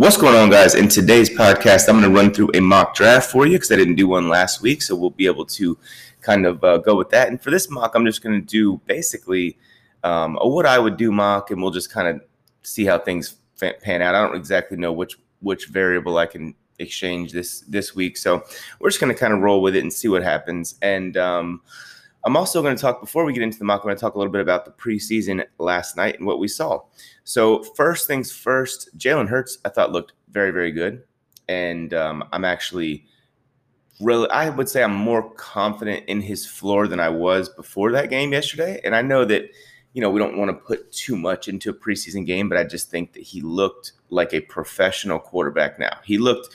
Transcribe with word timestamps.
What's 0.00 0.16
going 0.16 0.34
on, 0.34 0.48
guys? 0.48 0.74
In 0.74 0.88
today's 0.88 1.28
podcast, 1.28 1.86
I'm 1.86 2.00
going 2.00 2.10
to 2.10 2.18
run 2.18 2.32
through 2.32 2.52
a 2.54 2.60
mock 2.60 2.94
draft 2.94 3.30
for 3.30 3.44
you 3.44 3.58
because 3.58 3.70
I 3.70 3.76
didn't 3.76 3.96
do 3.96 4.08
one 4.08 4.30
last 4.30 4.62
week. 4.62 4.80
So 4.80 4.96
we'll 4.96 5.10
be 5.10 5.26
able 5.26 5.44
to 5.44 5.76
kind 6.22 6.46
of 6.46 6.64
uh, 6.64 6.78
go 6.78 6.96
with 6.96 7.10
that. 7.10 7.28
And 7.28 7.38
for 7.38 7.50
this 7.50 7.68
mock, 7.68 7.94
I'm 7.94 8.06
just 8.06 8.22
going 8.22 8.40
to 8.40 8.46
do 8.46 8.80
basically 8.86 9.58
um, 10.02 10.38
a 10.40 10.48
what 10.48 10.64
I 10.64 10.78
would 10.78 10.96
do 10.96 11.12
mock, 11.12 11.50
and 11.50 11.60
we'll 11.60 11.70
just 11.70 11.92
kind 11.92 12.08
of 12.08 12.22
see 12.62 12.86
how 12.86 12.98
things 12.98 13.34
pan 13.60 14.00
out. 14.00 14.14
I 14.14 14.26
don't 14.26 14.36
exactly 14.36 14.78
know 14.78 14.90
which 14.90 15.18
which 15.40 15.66
variable 15.66 16.16
I 16.16 16.24
can 16.24 16.54
exchange 16.78 17.32
this 17.32 17.60
this 17.68 17.94
week, 17.94 18.16
so 18.16 18.42
we're 18.78 18.88
just 18.88 19.02
going 19.02 19.12
to 19.12 19.20
kind 19.20 19.34
of 19.34 19.40
roll 19.40 19.60
with 19.60 19.76
it 19.76 19.82
and 19.82 19.92
see 19.92 20.08
what 20.08 20.22
happens. 20.22 20.76
And 20.80 21.18
um, 21.18 21.60
I'm 22.24 22.36
also 22.36 22.62
going 22.62 22.76
to 22.76 22.80
talk 22.80 23.00
before 23.00 23.24
we 23.24 23.32
get 23.32 23.42
into 23.42 23.58
the 23.58 23.64
mock. 23.64 23.80
I'm 23.80 23.84
going 23.84 23.96
to 23.96 24.00
talk 24.00 24.14
a 24.14 24.18
little 24.18 24.32
bit 24.32 24.42
about 24.42 24.64
the 24.64 24.72
preseason 24.72 25.44
last 25.58 25.96
night 25.96 26.18
and 26.18 26.26
what 26.26 26.38
we 26.38 26.48
saw. 26.48 26.80
So 27.24 27.62
first 27.62 28.06
things 28.06 28.30
first, 28.30 28.96
Jalen 28.98 29.28
Hurts 29.28 29.58
I 29.64 29.70
thought 29.70 29.92
looked 29.92 30.12
very 30.30 30.50
very 30.50 30.72
good, 30.72 31.02
and 31.48 31.94
um, 31.94 32.24
I'm 32.32 32.44
actually 32.44 33.06
really 34.00 34.28
I 34.30 34.50
would 34.50 34.68
say 34.68 34.82
I'm 34.82 34.94
more 34.94 35.30
confident 35.30 36.04
in 36.08 36.20
his 36.20 36.46
floor 36.46 36.86
than 36.88 37.00
I 37.00 37.08
was 37.08 37.48
before 37.48 37.92
that 37.92 38.10
game 38.10 38.32
yesterday. 38.32 38.80
And 38.84 38.94
I 38.94 39.02
know 39.02 39.24
that 39.24 39.50
you 39.94 40.02
know 40.02 40.10
we 40.10 40.20
don't 40.20 40.36
want 40.36 40.50
to 40.50 40.54
put 40.54 40.92
too 40.92 41.16
much 41.16 41.48
into 41.48 41.70
a 41.70 41.74
preseason 41.74 42.26
game, 42.26 42.48
but 42.48 42.58
I 42.58 42.64
just 42.64 42.90
think 42.90 43.14
that 43.14 43.22
he 43.22 43.40
looked 43.40 43.92
like 44.10 44.34
a 44.34 44.40
professional 44.40 45.18
quarterback 45.18 45.78
now. 45.78 45.98
He 46.04 46.18
looked 46.18 46.54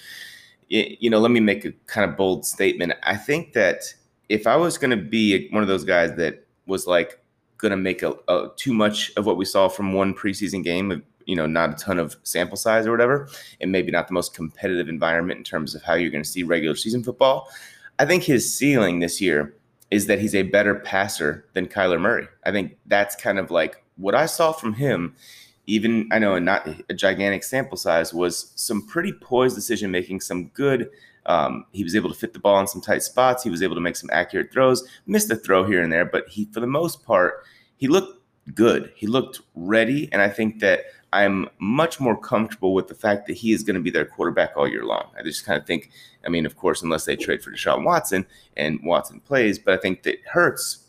you 0.68 1.10
know, 1.10 1.20
let 1.20 1.32
me 1.32 1.40
make 1.40 1.66
a 1.66 1.72
kind 1.86 2.10
of 2.10 2.18
bold 2.18 2.46
statement. 2.46 2.94
I 3.04 3.18
think 3.18 3.54
that 3.54 3.94
if 4.30 4.48
I 4.48 4.56
was 4.56 4.78
going 4.78 4.92
to 4.92 5.04
be 5.04 5.50
one 5.50 5.62
of 5.62 5.68
those 5.68 5.84
guys 5.84 6.16
that 6.16 6.46
was 6.66 6.88
like 6.88 7.20
going 7.58 7.72
to 7.72 7.78
make 7.78 8.04
a, 8.04 8.14
a, 8.28 8.50
too 8.56 8.74
much 8.74 9.12
of 9.18 9.26
what 9.26 9.38
we 9.38 9.46
saw 9.46 9.68
from 9.68 9.94
one 9.94 10.14
preseason 10.14 10.64
game, 10.64 11.04
you 11.26 11.36
know, 11.36 11.46
not 11.46 11.70
a 11.72 11.76
ton 11.76 12.00
of 12.00 12.16
sample 12.24 12.58
size 12.58 12.86
or 12.86 12.92
whatever, 12.92 13.28
and 13.62 13.72
maybe 13.72 13.92
not 13.92 14.08
the 14.08 14.14
most 14.14 14.34
competitive 14.34 14.90
environment 14.90 15.38
in 15.38 15.44
terms 15.44 15.76
of 15.76 15.82
how 15.84 15.94
you're 15.94 16.12
going 16.12 16.24
to 16.24 16.30
see 16.30 16.44
regular 16.44 16.76
season 16.76 17.04
football. 17.04 17.49
I 17.98 18.05
think 18.05 18.24
his 18.24 18.54
ceiling 18.54 18.99
this 18.99 19.22
year 19.22 19.55
is 19.91 20.08
that 20.08 20.20
he's 20.20 20.36
a 20.36 20.44
better 20.44 20.76
passer 20.76 21.46
than 21.54 21.68
Kyler 21.68 21.99
Murray. 21.99 22.27
I 22.44 22.52
think 22.52 22.77
that's 22.88 23.16
kind 23.16 23.40
of 23.40 23.52
like 23.52 23.84
what 23.96 24.16
I 24.16 24.26
saw 24.26 24.52
from 24.52 24.74
him. 24.74 25.16
Even 25.68 26.10
I 26.12 26.20
know, 26.20 26.38
not 26.38 26.68
a 26.90 26.94
gigantic 26.94 27.44
sample 27.44 27.77
size, 27.77 28.14
was 28.14 28.52
some 28.55 28.86
pretty 28.86 29.14
poised 29.14 29.55
decision 29.55 29.90
making, 29.90 30.21
some 30.21 30.48
good 30.49 30.90
um, 31.26 31.65
he 31.71 31.84
was 31.84 31.95
able 31.95 32.09
to 32.09 32.15
fit 32.15 32.34
the 32.34 32.40
ball 32.40 32.59
in 32.59 32.68
some 32.68 32.81
tight 32.81 33.01
spots. 33.01 33.43
He 33.43 33.49
was 33.49 33.63
able 33.63 33.76
to 33.76 33.81
make 33.81 33.95
some 33.95 34.09
accurate 34.12 34.51
throws. 34.51 34.87
Missed 35.07 35.31
a 35.31 35.35
throw 35.35 35.63
here 35.63 35.81
and 35.81 35.91
there, 35.91 36.05
but 36.05 36.27
he, 36.29 36.45
for 36.45 36.59
the 36.59 36.68
most 36.68 37.04
part, 37.04 37.43
he 37.77 37.87
looked 37.87 38.20
good. 38.54 38.91
He 38.95 39.07
looked 39.07 39.41
ready, 39.55 40.09
and 40.12 40.21
I 40.21 40.29
think 40.29 40.59
that 40.59 40.81
I'm 41.13 41.49
much 41.59 41.99
more 41.99 42.20
comfortable 42.20 42.73
with 42.73 42.87
the 42.87 42.93
fact 42.93 43.27
that 43.27 43.37
he 43.37 43.53
is 43.53 43.63
going 43.63 43.76
to 43.76 43.81
be 43.81 43.90
their 43.90 44.05
quarterback 44.05 44.51
all 44.55 44.68
year 44.68 44.84
long. 44.84 45.05
I 45.18 45.23
just 45.23 45.46
kind 45.46 45.59
of 45.59 45.65
think, 45.65 45.90
I 46.26 46.29
mean, 46.29 46.46
of 46.46 46.57
course, 46.57 46.84
unless 46.84 47.05
they 47.05 47.15
trade 47.15 47.41
for 47.41 47.51
Deshaun 47.51 47.85
Watson 47.85 48.26
and 48.57 48.79
Watson 48.84 49.21
plays, 49.21 49.57
but 49.57 49.73
I 49.73 49.77
think 49.77 50.03
that 50.03 50.18
Hurts. 50.31 50.81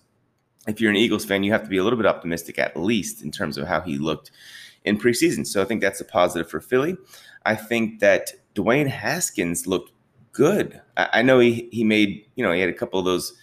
If 0.66 0.80
you're 0.80 0.90
an 0.90 0.96
Eagles 0.96 1.24
fan, 1.24 1.44
you 1.44 1.52
have 1.52 1.62
to 1.62 1.68
be 1.68 1.76
a 1.76 1.84
little 1.84 1.96
bit 1.96 2.06
optimistic 2.06 2.58
at 2.58 2.76
least 2.76 3.22
in 3.22 3.30
terms 3.30 3.56
of 3.56 3.68
how 3.68 3.80
he 3.82 3.98
looked 3.98 4.32
in 4.84 4.98
preseason. 4.98 5.46
So 5.46 5.62
I 5.62 5.64
think 5.64 5.80
that's 5.80 6.00
a 6.00 6.04
positive 6.04 6.50
for 6.50 6.60
Philly. 6.60 6.96
I 7.44 7.54
think 7.54 8.00
that 8.00 8.32
Dwayne 8.56 8.88
Haskins 8.88 9.68
looked 9.68 9.92
good. 10.36 10.80
I, 10.96 11.08
I 11.14 11.22
know 11.22 11.38
he 11.38 11.68
he 11.72 11.82
made 11.82 12.24
you 12.36 12.44
know 12.44 12.52
he 12.52 12.60
had 12.60 12.70
a 12.70 12.74
couple 12.74 12.98
of 12.98 13.04
those 13.04 13.36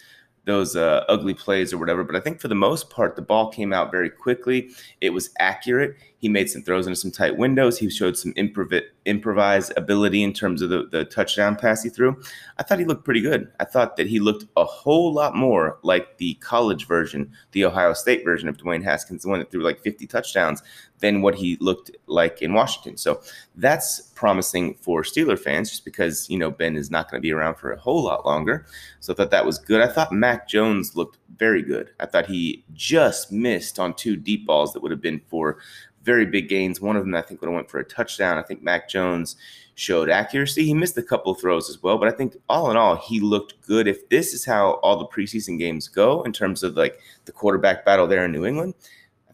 those 0.44 0.76
uh, 0.76 1.04
ugly 1.08 1.34
plays 1.34 1.72
or 1.72 1.78
whatever. 1.78 2.04
But 2.04 2.16
I 2.16 2.20
think 2.20 2.40
for 2.40 2.48
the 2.48 2.54
most 2.54 2.90
part, 2.90 3.16
the 3.16 3.22
ball 3.22 3.50
came 3.50 3.72
out 3.72 3.90
very 3.90 4.10
quickly. 4.10 4.70
It 5.00 5.10
was 5.10 5.30
accurate. 5.38 5.96
He 6.18 6.28
made 6.28 6.50
some 6.50 6.62
throws 6.62 6.86
into 6.86 6.96
some 6.96 7.10
tight 7.10 7.36
windows. 7.36 7.78
He 7.78 7.90
showed 7.90 8.16
some 8.16 8.32
improv- 8.34 8.82
improvised 9.04 9.72
ability 9.76 10.22
in 10.22 10.32
terms 10.32 10.62
of 10.62 10.70
the, 10.70 10.86
the 10.90 11.04
touchdown 11.04 11.56
pass 11.56 11.82
he 11.82 11.90
threw. 11.90 12.20
I 12.58 12.62
thought 12.62 12.78
he 12.78 12.84
looked 12.84 13.04
pretty 13.04 13.20
good. 13.20 13.50
I 13.60 13.64
thought 13.64 13.96
that 13.96 14.06
he 14.06 14.20
looked 14.20 14.44
a 14.56 14.64
whole 14.64 15.12
lot 15.12 15.34
more 15.34 15.78
like 15.82 16.18
the 16.18 16.34
college 16.34 16.86
version, 16.86 17.30
the 17.52 17.64
Ohio 17.64 17.92
State 17.92 18.24
version 18.24 18.48
of 18.48 18.56
Dwayne 18.56 18.82
Haskins, 18.82 19.22
the 19.22 19.28
one 19.28 19.38
that 19.38 19.50
threw 19.50 19.62
like 19.62 19.80
50 19.80 20.06
touchdowns, 20.06 20.62
than 21.04 21.20
what 21.20 21.34
he 21.34 21.58
looked 21.60 21.90
like 22.06 22.40
in 22.40 22.54
Washington. 22.54 22.96
So 22.96 23.20
that's 23.56 24.00
promising 24.14 24.74
for 24.76 25.02
Steeler 25.02 25.38
fans 25.38 25.68
just 25.68 25.84
because, 25.84 26.30
you 26.30 26.38
know, 26.38 26.50
Ben 26.50 26.76
is 26.76 26.90
not 26.90 27.10
going 27.10 27.20
to 27.20 27.22
be 27.22 27.30
around 27.30 27.56
for 27.56 27.72
a 27.72 27.78
whole 27.78 28.02
lot 28.04 28.24
longer. 28.24 28.64
So 29.00 29.12
I 29.12 29.16
thought 29.16 29.30
that 29.30 29.44
was 29.44 29.58
good. 29.58 29.82
I 29.82 29.86
thought 29.86 30.12
Mac 30.12 30.48
Jones 30.48 30.96
looked 30.96 31.18
very 31.36 31.60
good. 31.60 31.90
I 32.00 32.06
thought 32.06 32.24
he 32.24 32.64
just 32.72 33.30
missed 33.30 33.78
on 33.78 33.92
two 33.92 34.16
deep 34.16 34.46
balls 34.46 34.72
that 34.72 34.80
would 34.80 34.92
have 34.92 35.02
been 35.02 35.20
for 35.28 35.58
very 36.04 36.24
big 36.24 36.48
gains. 36.48 36.80
One 36.80 36.96
of 36.96 37.04
them, 37.04 37.14
I 37.14 37.20
think, 37.20 37.42
would 37.42 37.48
have 37.48 37.54
went 37.54 37.70
for 37.70 37.80
a 37.80 37.84
touchdown. 37.84 38.38
I 38.38 38.42
think 38.42 38.62
Mac 38.62 38.88
Jones 38.88 39.36
showed 39.74 40.08
accuracy. 40.08 40.64
He 40.64 40.72
missed 40.72 40.96
a 40.96 41.02
couple 41.02 41.32
of 41.32 41.38
throws 41.38 41.68
as 41.68 41.82
well, 41.82 41.98
but 41.98 42.08
I 42.08 42.16
think 42.16 42.36
all 42.48 42.70
in 42.70 42.78
all, 42.78 42.96
he 42.96 43.20
looked 43.20 43.60
good. 43.66 43.86
If 43.86 44.08
this 44.08 44.32
is 44.32 44.44
how 44.44 44.72
all 44.82 44.98
the 44.98 45.06
preseason 45.06 45.58
games 45.58 45.86
go 45.86 46.22
in 46.22 46.32
terms 46.32 46.62
of 46.62 46.78
like 46.78 46.98
the 47.26 47.32
quarterback 47.32 47.84
battle 47.84 48.06
there 48.06 48.24
in 48.24 48.32
New 48.32 48.46
England, 48.46 48.72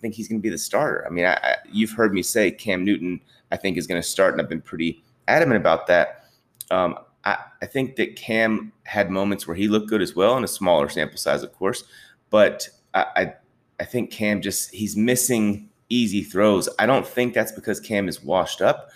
I 0.01 0.03
think 0.03 0.15
he's 0.15 0.29
going 0.29 0.41
to 0.41 0.43
be 0.43 0.49
the 0.49 0.57
starter. 0.57 1.07
I 1.07 1.11
mean, 1.11 1.27
I, 1.27 1.35
I, 1.35 1.57
you've 1.71 1.91
heard 1.91 2.15
me 2.15 2.23
say 2.23 2.51
Cam 2.51 2.87
Newton, 2.87 3.21
I 3.53 3.59
think, 3.59 3.77
is 3.77 3.87
going 3.87 4.01
to 4.01 4.09
start, 4.09 4.33
and 4.33 4.41
I've 4.41 4.49
been 4.49 4.63
pretty 4.63 5.03
adamant 5.29 5.61
about 5.61 5.87
that. 5.89 6.25
Um, 6.71 6.97
I, 7.25 7.37
I 7.61 7.67
think 7.67 7.97
that 7.97 8.17
Cam 8.17 8.73
had 8.85 9.11
moments 9.11 9.47
where 9.47 9.57
he 9.57 9.69
looked 9.69 9.91
good 9.91 10.01
as 10.01 10.17
well 10.17 10.39
in 10.39 10.45
a 10.45 10.49
smaller 10.49 10.89
sample 10.89 11.19
size, 11.19 11.43
of 11.43 11.53
course, 11.53 11.85
but 12.31 12.67
I, 12.95 13.07
I, 13.15 13.35
I 13.81 13.85
think 13.85 14.11
Cam 14.11 14.41
just 14.41 14.71
he's 14.71 14.97
missing 14.97 15.69
easy 15.91 16.23
throws. 16.23 16.67
I 16.79 16.87
don't 16.87 17.07
think 17.07 17.35
that's 17.35 17.53
because 17.53 17.79
Cam 17.79 18.09
is 18.09 18.25
washed 18.25 18.63
up. 18.63 18.89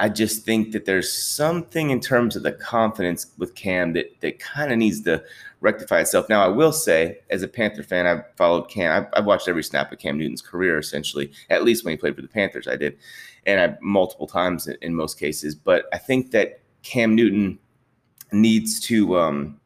I 0.00 0.08
just 0.08 0.46
think 0.46 0.72
that 0.72 0.86
there's 0.86 1.12
something 1.12 1.90
in 1.90 2.00
terms 2.00 2.34
of 2.34 2.42
the 2.42 2.52
confidence 2.52 3.26
with 3.36 3.54
Cam 3.54 3.92
that 3.92 4.18
that 4.20 4.38
kind 4.38 4.72
of 4.72 4.78
needs 4.78 5.02
to 5.02 5.22
rectify 5.60 6.00
itself. 6.00 6.26
Now, 6.30 6.42
I 6.42 6.48
will 6.48 6.72
say, 6.72 7.18
as 7.28 7.42
a 7.42 7.48
Panther 7.48 7.82
fan, 7.82 8.06
I've 8.06 8.24
followed 8.36 8.70
Cam. 8.70 8.90
I've, 8.90 9.08
I've, 9.12 9.26
watched 9.26 9.46
every 9.46 9.62
snap 9.62 9.92
of 9.92 9.98
Cam 9.98 10.16
Newton's 10.16 10.40
career, 10.40 10.78
essentially. 10.78 11.30
At 11.50 11.64
least 11.64 11.84
when 11.84 11.92
he 11.92 11.98
played 11.98 12.16
for 12.16 12.22
the 12.22 12.28
Panthers, 12.28 12.66
I 12.66 12.76
did, 12.76 12.96
and 13.44 13.60
I 13.60 13.76
multiple 13.82 14.26
times 14.26 14.66
in, 14.66 14.78
in 14.80 14.94
most 14.94 15.20
cases. 15.20 15.54
But 15.54 15.84
I 15.92 15.98
think 15.98 16.30
that 16.30 16.60
Cam 16.82 17.14
Newton 17.14 17.58
needs 18.32 18.80
to, 18.80 19.18
um, 19.18 19.60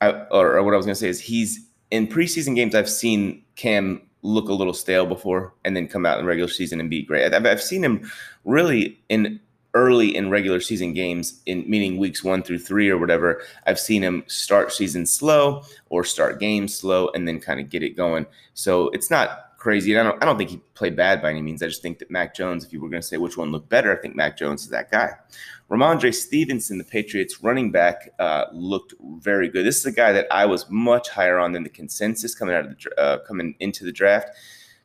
I, 0.00 0.12
or, 0.30 0.56
or 0.56 0.62
what 0.62 0.72
I 0.72 0.76
was 0.76 0.86
going 0.86 0.94
to 0.94 1.00
say 1.00 1.08
is 1.08 1.20
he's 1.20 1.66
in 1.90 2.06
preseason 2.06 2.54
games. 2.54 2.76
I've 2.76 2.88
seen 2.88 3.42
Cam 3.56 4.02
look 4.22 4.48
a 4.48 4.54
little 4.54 4.72
stale 4.72 5.04
before 5.04 5.52
and 5.64 5.76
then 5.76 5.88
come 5.88 6.06
out 6.06 6.20
in 6.20 6.26
regular 6.26 6.48
season 6.48 6.78
and 6.78 6.88
be 6.88 7.02
great. 7.02 7.34
I've, 7.34 7.44
I've 7.44 7.62
seen 7.62 7.82
him 7.82 8.08
really 8.44 9.00
in 9.08 9.40
early 9.74 10.14
in 10.16 10.30
regular 10.30 10.60
season 10.60 10.92
games 10.92 11.40
in 11.46 11.68
meaning 11.68 11.98
weeks 11.98 12.22
one 12.22 12.42
through 12.42 12.58
three 12.58 12.88
or 12.88 12.98
whatever 12.98 13.42
i've 13.66 13.78
seen 13.78 14.02
him 14.02 14.22
start 14.26 14.72
season 14.72 15.04
slow 15.04 15.62
or 15.90 16.04
start 16.04 16.38
games 16.40 16.74
slow 16.74 17.10
and 17.14 17.26
then 17.26 17.40
kind 17.40 17.60
of 17.60 17.68
get 17.68 17.82
it 17.82 17.96
going 17.96 18.24
so 18.54 18.88
it's 18.90 19.10
not 19.10 19.44
crazy. 19.64 19.98
I 19.98 20.02
don't, 20.02 20.22
I 20.22 20.26
don't 20.26 20.36
think 20.36 20.50
he 20.50 20.58
played 20.74 20.94
bad 20.94 21.22
by 21.22 21.30
any 21.30 21.40
means. 21.40 21.62
I 21.62 21.68
just 21.68 21.80
think 21.80 21.98
that 22.00 22.10
Mac 22.10 22.34
Jones, 22.34 22.66
if 22.66 22.72
you 22.74 22.82
were 22.82 22.90
going 22.90 23.00
to 23.00 23.08
say 23.08 23.16
which 23.16 23.38
one 23.38 23.50
looked 23.50 23.70
better, 23.70 23.96
I 23.96 23.98
think 23.98 24.14
Mac 24.14 24.36
Jones 24.36 24.62
is 24.62 24.68
that 24.68 24.90
guy. 24.90 25.12
Rhamondre 25.70 26.12
Stevenson, 26.14 26.76
the 26.76 26.84
Patriots 26.84 27.42
running 27.42 27.72
back, 27.72 28.10
uh, 28.18 28.44
looked 28.52 28.92
very 29.00 29.48
good. 29.48 29.64
This 29.64 29.78
is 29.78 29.86
a 29.86 29.92
guy 29.92 30.12
that 30.12 30.26
I 30.30 30.44
was 30.44 30.68
much 30.68 31.08
higher 31.08 31.38
on 31.38 31.52
than 31.52 31.62
the 31.62 31.70
consensus 31.70 32.34
coming 32.34 32.54
out 32.54 32.66
of 32.66 32.76
the 32.76 33.00
uh, 33.00 33.18
coming 33.26 33.54
into 33.58 33.86
the 33.86 33.92
draft. 33.92 34.28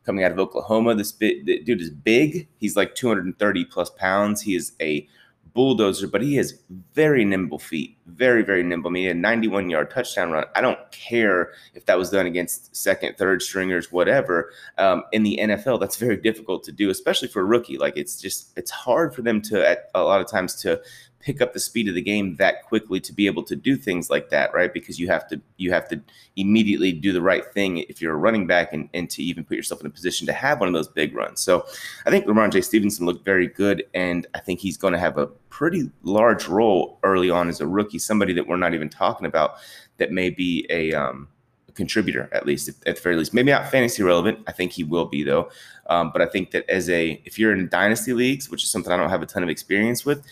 Coming 0.04 0.24
out 0.24 0.32
of 0.32 0.38
Oklahoma, 0.38 0.94
this 0.94 1.12
bit, 1.12 1.44
dude 1.44 1.80
is 1.80 1.90
big. 1.90 2.48
He's 2.56 2.76
like 2.76 2.94
230 2.94 3.64
plus 3.66 3.90
pounds. 3.90 4.40
He 4.40 4.54
is 4.54 4.72
a 4.80 5.06
bulldozer, 5.52 6.06
but 6.06 6.22
he 6.22 6.36
has 6.36 6.62
very 6.94 7.24
nimble 7.24 7.58
feet, 7.58 7.96
very, 8.06 8.42
very 8.42 8.62
nimble. 8.62 8.90
I 8.90 8.92
mean, 8.92 9.02
he 9.02 9.06
had 9.08 9.16
a 9.16 9.20
91 9.20 9.70
yard 9.70 9.90
touchdown 9.90 10.30
run. 10.30 10.44
I 10.54 10.60
don't 10.60 10.78
care 10.90 11.52
if 11.74 11.86
that 11.86 11.98
was 11.98 12.10
done 12.10 12.26
against 12.26 12.74
second, 12.74 13.16
third 13.16 13.42
stringers, 13.42 13.92
whatever. 13.92 14.52
Um, 14.78 15.04
in 15.12 15.22
the 15.22 15.38
NFL, 15.42 15.80
that's 15.80 15.96
very 15.96 16.16
difficult 16.16 16.62
to 16.64 16.72
do, 16.72 16.90
especially 16.90 17.28
for 17.28 17.40
a 17.40 17.44
rookie. 17.44 17.78
Like 17.78 17.96
it's 17.96 18.20
just, 18.20 18.56
it's 18.56 18.70
hard 18.70 19.14
for 19.14 19.22
them 19.22 19.40
to, 19.42 19.68
at 19.68 19.90
a 19.94 20.02
lot 20.02 20.20
of 20.20 20.28
times, 20.28 20.54
to 20.62 20.80
pick 21.20 21.40
up 21.40 21.52
the 21.52 21.60
speed 21.60 21.88
of 21.88 21.94
the 21.94 22.02
game 22.02 22.34
that 22.36 22.64
quickly 22.64 22.98
to 22.98 23.12
be 23.12 23.26
able 23.26 23.42
to 23.42 23.54
do 23.54 23.76
things 23.76 24.10
like 24.10 24.30
that, 24.30 24.52
right? 24.54 24.72
Because 24.72 24.98
you 24.98 25.06
have 25.08 25.28
to 25.28 25.40
you 25.58 25.72
have 25.72 25.88
to 25.90 26.00
immediately 26.36 26.92
do 26.92 27.12
the 27.12 27.20
right 27.22 27.44
thing 27.52 27.78
if 27.78 28.00
you're 28.00 28.14
a 28.14 28.16
running 28.16 28.46
back 28.46 28.72
and, 28.72 28.88
and 28.94 29.08
to 29.10 29.22
even 29.22 29.44
put 29.44 29.56
yourself 29.56 29.80
in 29.80 29.86
a 29.86 29.90
position 29.90 30.26
to 30.26 30.32
have 30.32 30.60
one 30.60 30.68
of 30.68 30.74
those 30.74 30.88
big 30.88 31.14
runs. 31.14 31.40
So 31.40 31.66
I 32.06 32.10
think 32.10 32.24
Rhamondre 32.26 32.64
Stevenson 32.64 33.06
looked 33.06 33.24
very 33.24 33.46
good, 33.46 33.84
and 33.94 34.26
I 34.34 34.40
think 34.40 34.60
he's 34.60 34.76
going 34.76 34.94
to 34.94 34.98
have 34.98 35.18
a 35.18 35.26
pretty 35.26 35.90
large 36.02 36.48
role 36.48 36.98
early 37.02 37.30
on 37.30 37.48
as 37.48 37.60
a 37.60 37.66
rookie, 37.66 37.98
somebody 37.98 38.32
that 38.32 38.46
we're 38.46 38.56
not 38.56 38.74
even 38.74 38.88
talking 38.88 39.26
about 39.26 39.56
that 39.98 40.10
may 40.10 40.30
be 40.30 40.66
a 40.70 40.94
um, 40.94 41.28
contributor 41.74 42.28
at 42.32 42.46
least 42.46 42.68
at 42.86 42.96
the 42.96 43.02
very 43.02 43.16
least 43.16 43.32
maybe 43.32 43.50
not 43.50 43.70
fantasy 43.70 44.02
relevant 44.02 44.38
i 44.46 44.52
think 44.52 44.72
he 44.72 44.84
will 44.84 45.06
be 45.06 45.22
though 45.22 45.48
um, 45.88 46.10
but 46.12 46.20
i 46.20 46.26
think 46.26 46.50
that 46.50 46.68
as 46.68 46.90
a 46.90 47.20
if 47.24 47.38
you're 47.38 47.52
in 47.52 47.68
dynasty 47.68 48.12
leagues 48.12 48.50
which 48.50 48.62
is 48.62 48.70
something 48.70 48.92
i 48.92 48.96
don't 48.96 49.08
have 49.10 49.22
a 49.22 49.26
ton 49.26 49.42
of 49.42 49.48
experience 49.48 50.04
with 50.04 50.22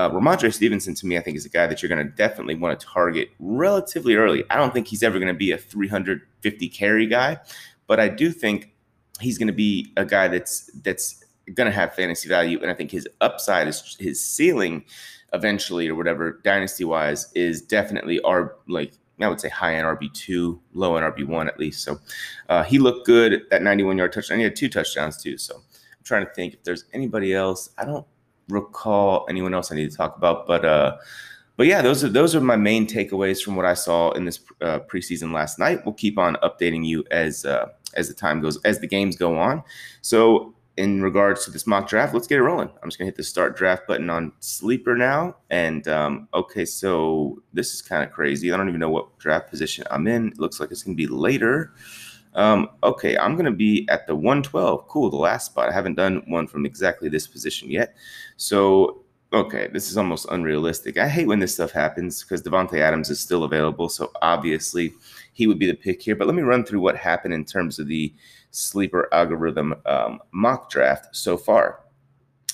uh, 0.00 0.10
Rhamondre 0.10 0.52
Stevenson 0.52 0.94
to 0.94 1.06
me, 1.06 1.18
I 1.18 1.20
think 1.20 1.36
is 1.36 1.44
a 1.44 1.50
guy 1.50 1.66
that 1.66 1.82
you're 1.82 1.90
going 1.90 2.04
to 2.04 2.10
definitely 2.12 2.54
want 2.54 2.78
to 2.78 2.86
target 2.86 3.28
relatively 3.38 4.14
early. 4.14 4.44
I 4.48 4.56
don't 4.56 4.72
think 4.72 4.86
he's 4.86 5.02
ever 5.02 5.18
going 5.18 5.32
to 5.32 5.38
be 5.38 5.52
a 5.52 5.58
350 5.58 6.68
carry 6.70 7.06
guy, 7.06 7.38
but 7.86 8.00
I 8.00 8.08
do 8.08 8.32
think 8.32 8.72
he's 9.20 9.36
going 9.36 9.48
to 9.48 9.52
be 9.52 9.92
a 9.98 10.06
guy 10.06 10.28
that's 10.28 10.70
that's 10.82 11.22
going 11.54 11.66
to 11.66 11.72
have 11.72 11.94
fantasy 11.94 12.28
value, 12.28 12.58
and 12.62 12.70
I 12.70 12.74
think 12.74 12.90
his 12.90 13.06
upside 13.20 13.68
is 13.68 13.96
his 14.00 14.24
ceiling 14.26 14.84
eventually 15.34 15.86
or 15.86 15.94
whatever 15.94 16.40
dynasty 16.44 16.84
wise 16.84 17.30
is 17.34 17.60
definitely 17.62 18.20
our 18.22 18.56
like 18.66 18.94
I 19.20 19.28
would 19.28 19.40
say 19.40 19.50
high 19.50 19.74
end 19.74 19.84
RB 19.84 20.10
two, 20.14 20.62
low 20.72 20.96
end 20.96 21.04
RB 21.04 21.26
one 21.26 21.46
at 21.46 21.58
least. 21.58 21.84
So 21.84 21.98
uh, 22.48 22.62
he 22.62 22.78
looked 22.78 23.04
good 23.04 23.34
at 23.34 23.50
that 23.50 23.62
91 23.62 23.98
yard 23.98 24.14
touchdown. 24.14 24.38
He 24.38 24.44
had 24.44 24.56
two 24.56 24.70
touchdowns 24.70 25.22
too. 25.22 25.36
So 25.36 25.56
I'm 25.56 26.04
trying 26.04 26.24
to 26.24 26.32
think 26.32 26.54
if 26.54 26.62
there's 26.62 26.86
anybody 26.94 27.34
else. 27.34 27.68
I 27.76 27.84
don't 27.84 28.06
recall 28.50 29.26
anyone 29.28 29.54
else 29.54 29.70
I 29.72 29.76
need 29.76 29.90
to 29.90 29.96
talk 29.96 30.16
about, 30.16 30.46
but 30.46 30.64
uh, 30.64 30.96
but 31.56 31.66
yeah, 31.66 31.82
those 31.82 32.02
are 32.02 32.08
those 32.08 32.34
are 32.34 32.40
my 32.40 32.56
main 32.56 32.86
takeaways 32.86 33.42
from 33.42 33.54
what 33.54 33.66
I 33.66 33.74
saw 33.74 34.12
in 34.12 34.24
this 34.24 34.40
uh, 34.62 34.80
preseason 34.80 35.32
last 35.32 35.58
night. 35.58 35.84
We'll 35.84 35.92
keep 35.92 36.18
on 36.18 36.36
updating 36.36 36.86
you 36.86 37.04
as 37.10 37.44
uh, 37.44 37.68
as 37.94 38.08
the 38.08 38.14
time 38.14 38.40
goes 38.40 38.60
as 38.62 38.78
the 38.78 38.86
games 38.86 39.16
go 39.16 39.38
on. 39.38 39.62
So 40.00 40.54
in 40.76 41.02
regards 41.02 41.44
to 41.44 41.50
this 41.50 41.66
mock 41.66 41.86
draft, 41.86 42.14
let's 42.14 42.26
get 42.26 42.38
it 42.38 42.42
rolling. 42.42 42.70
I'm 42.82 42.88
just 42.88 42.98
gonna 42.98 43.08
hit 43.08 43.16
the 43.16 43.22
start 43.22 43.56
draft 43.56 43.86
button 43.86 44.08
on 44.08 44.32
Sleeper 44.40 44.96
now. 44.96 45.36
And 45.50 45.86
um, 45.88 46.28
okay, 46.32 46.64
so 46.64 47.42
this 47.52 47.74
is 47.74 47.82
kind 47.82 48.02
of 48.02 48.10
crazy. 48.10 48.50
I 48.50 48.56
don't 48.56 48.68
even 48.68 48.80
know 48.80 48.88
what 48.88 49.18
draft 49.18 49.50
position 49.50 49.84
I'm 49.90 50.06
in. 50.06 50.28
It 50.28 50.38
looks 50.38 50.60
like 50.60 50.70
it's 50.70 50.82
gonna 50.82 50.96
be 50.96 51.06
later. 51.06 51.74
Um, 52.34 52.68
okay, 52.82 53.16
I'm 53.16 53.36
gonna 53.36 53.50
be 53.50 53.86
at 53.88 54.06
the 54.06 54.14
112. 54.14 54.86
Cool, 54.88 55.10
the 55.10 55.16
last 55.16 55.46
spot. 55.46 55.68
I 55.68 55.72
haven't 55.72 55.96
done 55.96 56.22
one 56.26 56.46
from 56.46 56.64
exactly 56.64 57.08
this 57.08 57.26
position 57.26 57.70
yet. 57.70 57.96
So 58.36 59.02
okay, 59.32 59.68
this 59.72 59.90
is 59.90 59.96
almost 59.96 60.26
unrealistic. 60.30 60.98
I 60.98 61.08
hate 61.08 61.26
when 61.26 61.38
this 61.38 61.54
stuff 61.54 61.70
happens 61.70 62.22
because 62.22 62.42
Davante 62.42 62.78
Adams 62.78 63.10
is 63.10 63.20
still 63.20 63.44
available. 63.44 63.88
So 63.88 64.10
obviously 64.22 64.92
he 65.32 65.46
would 65.46 65.58
be 65.58 65.66
the 65.66 65.74
pick 65.74 66.02
here. 66.02 66.16
But 66.16 66.26
let 66.26 66.34
me 66.34 66.42
run 66.42 66.64
through 66.64 66.80
what 66.80 66.96
happened 66.96 67.34
in 67.34 67.44
terms 67.44 67.78
of 67.78 67.86
the 67.86 68.12
sleeper 68.50 69.08
algorithm 69.12 69.74
um, 69.86 70.20
mock 70.32 70.70
draft 70.70 71.14
so 71.14 71.36
far. 71.36 71.80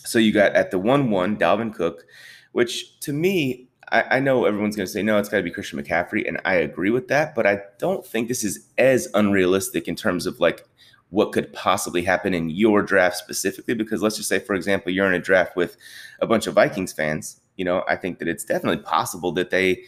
So 0.05 0.19
you 0.19 0.32
got 0.32 0.52
at 0.52 0.70
the 0.70 0.78
1 0.78 1.11
1 1.11 1.37
Dalvin 1.37 1.75
Cook, 1.75 2.05
which 2.52 3.00
to 3.00 3.12
me, 3.12 3.66
I, 3.93 4.17
I 4.17 4.21
know 4.21 4.44
everyone's 4.44 4.77
going 4.77 4.87
to 4.87 4.93
say, 4.93 5.03
no, 5.03 5.19
it's 5.19 5.29
got 5.29 5.38
to 5.38 5.43
be 5.43 5.50
Christian 5.50 5.83
McCaffrey. 5.83 6.27
And 6.27 6.41
I 6.44 6.55
agree 6.55 6.91
with 6.91 7.09
that. 7.09 7.35
But 7.35 7.47
I 7.47 7.61
don't 7.79 8.05
think 8.05 8.29
this 8.29 8.44
is 8.44 8.67
as 8.79 9.09
unrealistic 9.15 9.88
in 9.88 9.97
terms 9.97 10.27
of 10.27 10.41
like 10.41 10.67
what 11.11 11.33
could 11.33 11.53
possibly 11.53 12.03
happen 12.03 12.35
in 12.35 12.50
your 12.50 12.83
draft 12.83 13.17
specifically. 13.17 13.75
Because 13.75 14.03
let's 14.03 14.17
just 14.17 14.29
say, 14.29 14.38
for 14.38 14.55
example, 14.55 14.93
you're 14.93 15.06
in 15.06 15.15
a 15.15 15.21
draft 15.21 15.56
with 15.56 15.77
a 16.21 16.27
bunch 16.27 16.47
of 16.47 16.55
Vikings 16.55 16.93
fans. 16.93 17.41
You 17.56 17.65
know, 17.65 17.85
I 17.88 17.97
think 17.97 18.19
that 18.19 18.29
it's 18.29 18.44
definitely 18.44 18.83
possible 18.83 19.33
that 19.33 19.50
they 19.50 19.85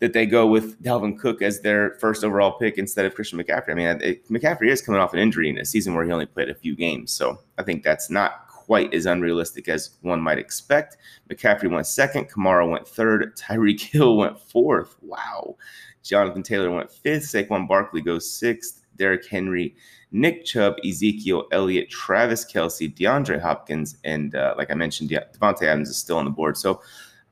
that 0.00 0.12
they 0.12 0.26
go 0.26 0.46
with 0.46 0.80
Dalvin 0.82 1.18
Cook 1.18 1.42
as 1.42 1.60
their 1.60 1.94
first 1.94 2.22
overall 2.22 2.52
pick 2.52 2.78
instead 2.78 3.04
of 3.04 3.14
Christian 3.14 3.38
McCaffrey. 3.38 3.70
I 3.70 3.74
mean, 3.74 3.86
it, 4.00 4.28
McCaffrey 4.28 4.68
is 4.68 4.80
coming 4.80 5.00
off 5.00 5.12
an 5.12 5.18
injury 5.18 5.48
in 5.48 5.58
a 5.58 5.64
season 5.64 5.94
where 5.94 6.04
he 6.04 6.12
only 6.12 6.26
played 6.26 6.48
a 6.48 6.54
few 6.54 6.76
games, 6.76 7.10
so 7.10 7.40
I 7.58 7.64
think 7.64 7.82
that's 7.82 8.08
not 8.08 8.46
quite 8.68 8.92
as 8.92 9.06
unrealistic 9.06 9.66
as 9.66 9.96
one 10.02 10.20
might 10.20 10.38
expect. 10.38 10.98
McCaffrey 11.28 11.70
went 11.70 11.86
second, 11.86 12.30
Kamara 12.30 12.70
went 12.70 12.86
third, 12.86 13.34
Tyreek 13.34 13.80
Hill 13.80 14.18
went 14.18 14.38
fourth. 14.38 14.94
Wow. 15.00 15.56
Jonathan 16.04 16.42
Taylor 16.42 16.70
went 16.70 16.92
fifth, 16.92 17.24
Saquon 17.24 17.66
Barkley 17.66 18.02
goes 18.02 18.30
sixth, 18.30 18.84
Derrick 18.96 19.26
Henry 19.26 19.74
Nick 20.12 20.44
Chubb, 20.44 20.76
Ezekiel 20.86 21.46
Elliott, 21.50 21.88
Travis 21.90 22.44
Kelce, 22.44 22.94
DeAndre 22.94 23.40
Hopkins, 23.40 23.96
and 24.04 24.34
uh, 24.34 24.54
like 24.56 24.70
I 24.70 24.74
mentioned, 24.74 25.08
De- 25.08 25.26
Davante 25.38 25.62
Adams 25.62 25.88
is 25.88 25.96
still 25.96 26.18
on 26.18 26.26
the 26.26 26.30
board. 26.30 26.58
So 26.58 26.82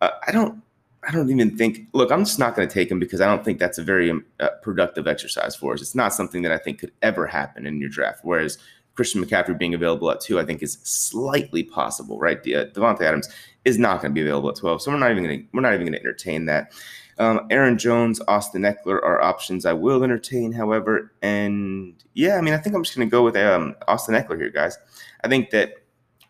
uh, 0.01 0.11
I 0.27 0.33
don't, 0.33 0.63
I 1.07 1.13
don't 1.13 1.31
even 1.31 1.57
think. 1.57 1.89
Look, 1.93 2.11
I'm 2.11 2.25
just 2.25 2.39
not 2.39 2.57
going 2.57 2.67
to 2.67 2.73
take 2.73 2.91
him 2.91 2.99
because 2.99 3.21
I 3.21 3.27
don't 3.27 3.45
think 3.45 3.59
that's 3.59 3.79
a 3.79 3.83
very 3.83 4.11
um, 4.11 4.25
uh, 4.41 4.49
productive 4.63 5.07
exercise 5.07 5.55
for 5.55 5.75
us. 5.75 5.81
It's 5.81 5.95
not 5.95 6.13
something 6.15 6.43
that 6.43 6.53
I 6.53 6.59
think 6.59 6.79
could 6.79 6.93
ever 7.03 7.27
happen 7.27 7.67
in 7.67 7.81
your 7.81 7.89
draft. 7.89 8.21
Whereas 8.23 8.59
Christian 8.97 9.25
McCaffrey 9.25 9.57
being 9.57 9.75
available 9.75 10.11
at 10.11 10.21
two, 10.21 10.41
I 10.41 10.45
think 10.45 10.63
is 10.63 10.79
slightly 10.83 11.63
possible, 11.63 12.19
right? 12.19 12.43
De- 12.43 12.57
uh, 12.57 12.65
Davante 12.67 13.03
Adams 13.03 13.29
is 13.65 13.79
not 13.79 14.01
going 14.01 14.13
to 14.13 14.15
be 14.15 14.23
available 14.23 14.49
at 14.49 14.57
12, 14.57 14.83
so 14.83 14.91
we're 14.91 14.99
not 14.99 15.11
even 15.11 15.25
going 15.25 15.41
to 15.41 15.47
we're 15.53 15.61
not 15.61 15.75
even 15.75 15.87
going 15.87 15.93
to 15.93 16.01
entertain 16.01 16.47
that. 16.47 16.73
Um, 17.19 17.47
Aaron 17.51 17.79
Jones, 17.79 18.21
Austin 18.29 18.63
Ekeler 18.63 19.03
are 19.03 19.23
options 19.23 19.65
I 19.65 19.73
will 19.73 20.03
entertain, 20.03 20.53
however. 20.53 21.13
And 21.23 21.95
yeah, 22.15 22.37
I 22.37 22.41
mean, 22.41 22.53
I 22.53 22.59
think 22.59 22.75
I'm 22.75 22.83
just 22.83 22.97
going 22.97 23.09
to 23.09 23.11
go 23.11 23.23
with 23.23 23.37
um, 23.37 23.75
Austin 23.89 24.15
Ekeler 24.15 24.39
here, 24.39 24.51
guys. 24.51 24.77
I 25.25 25.29
think 25.29 25.51
that 25.51 25.75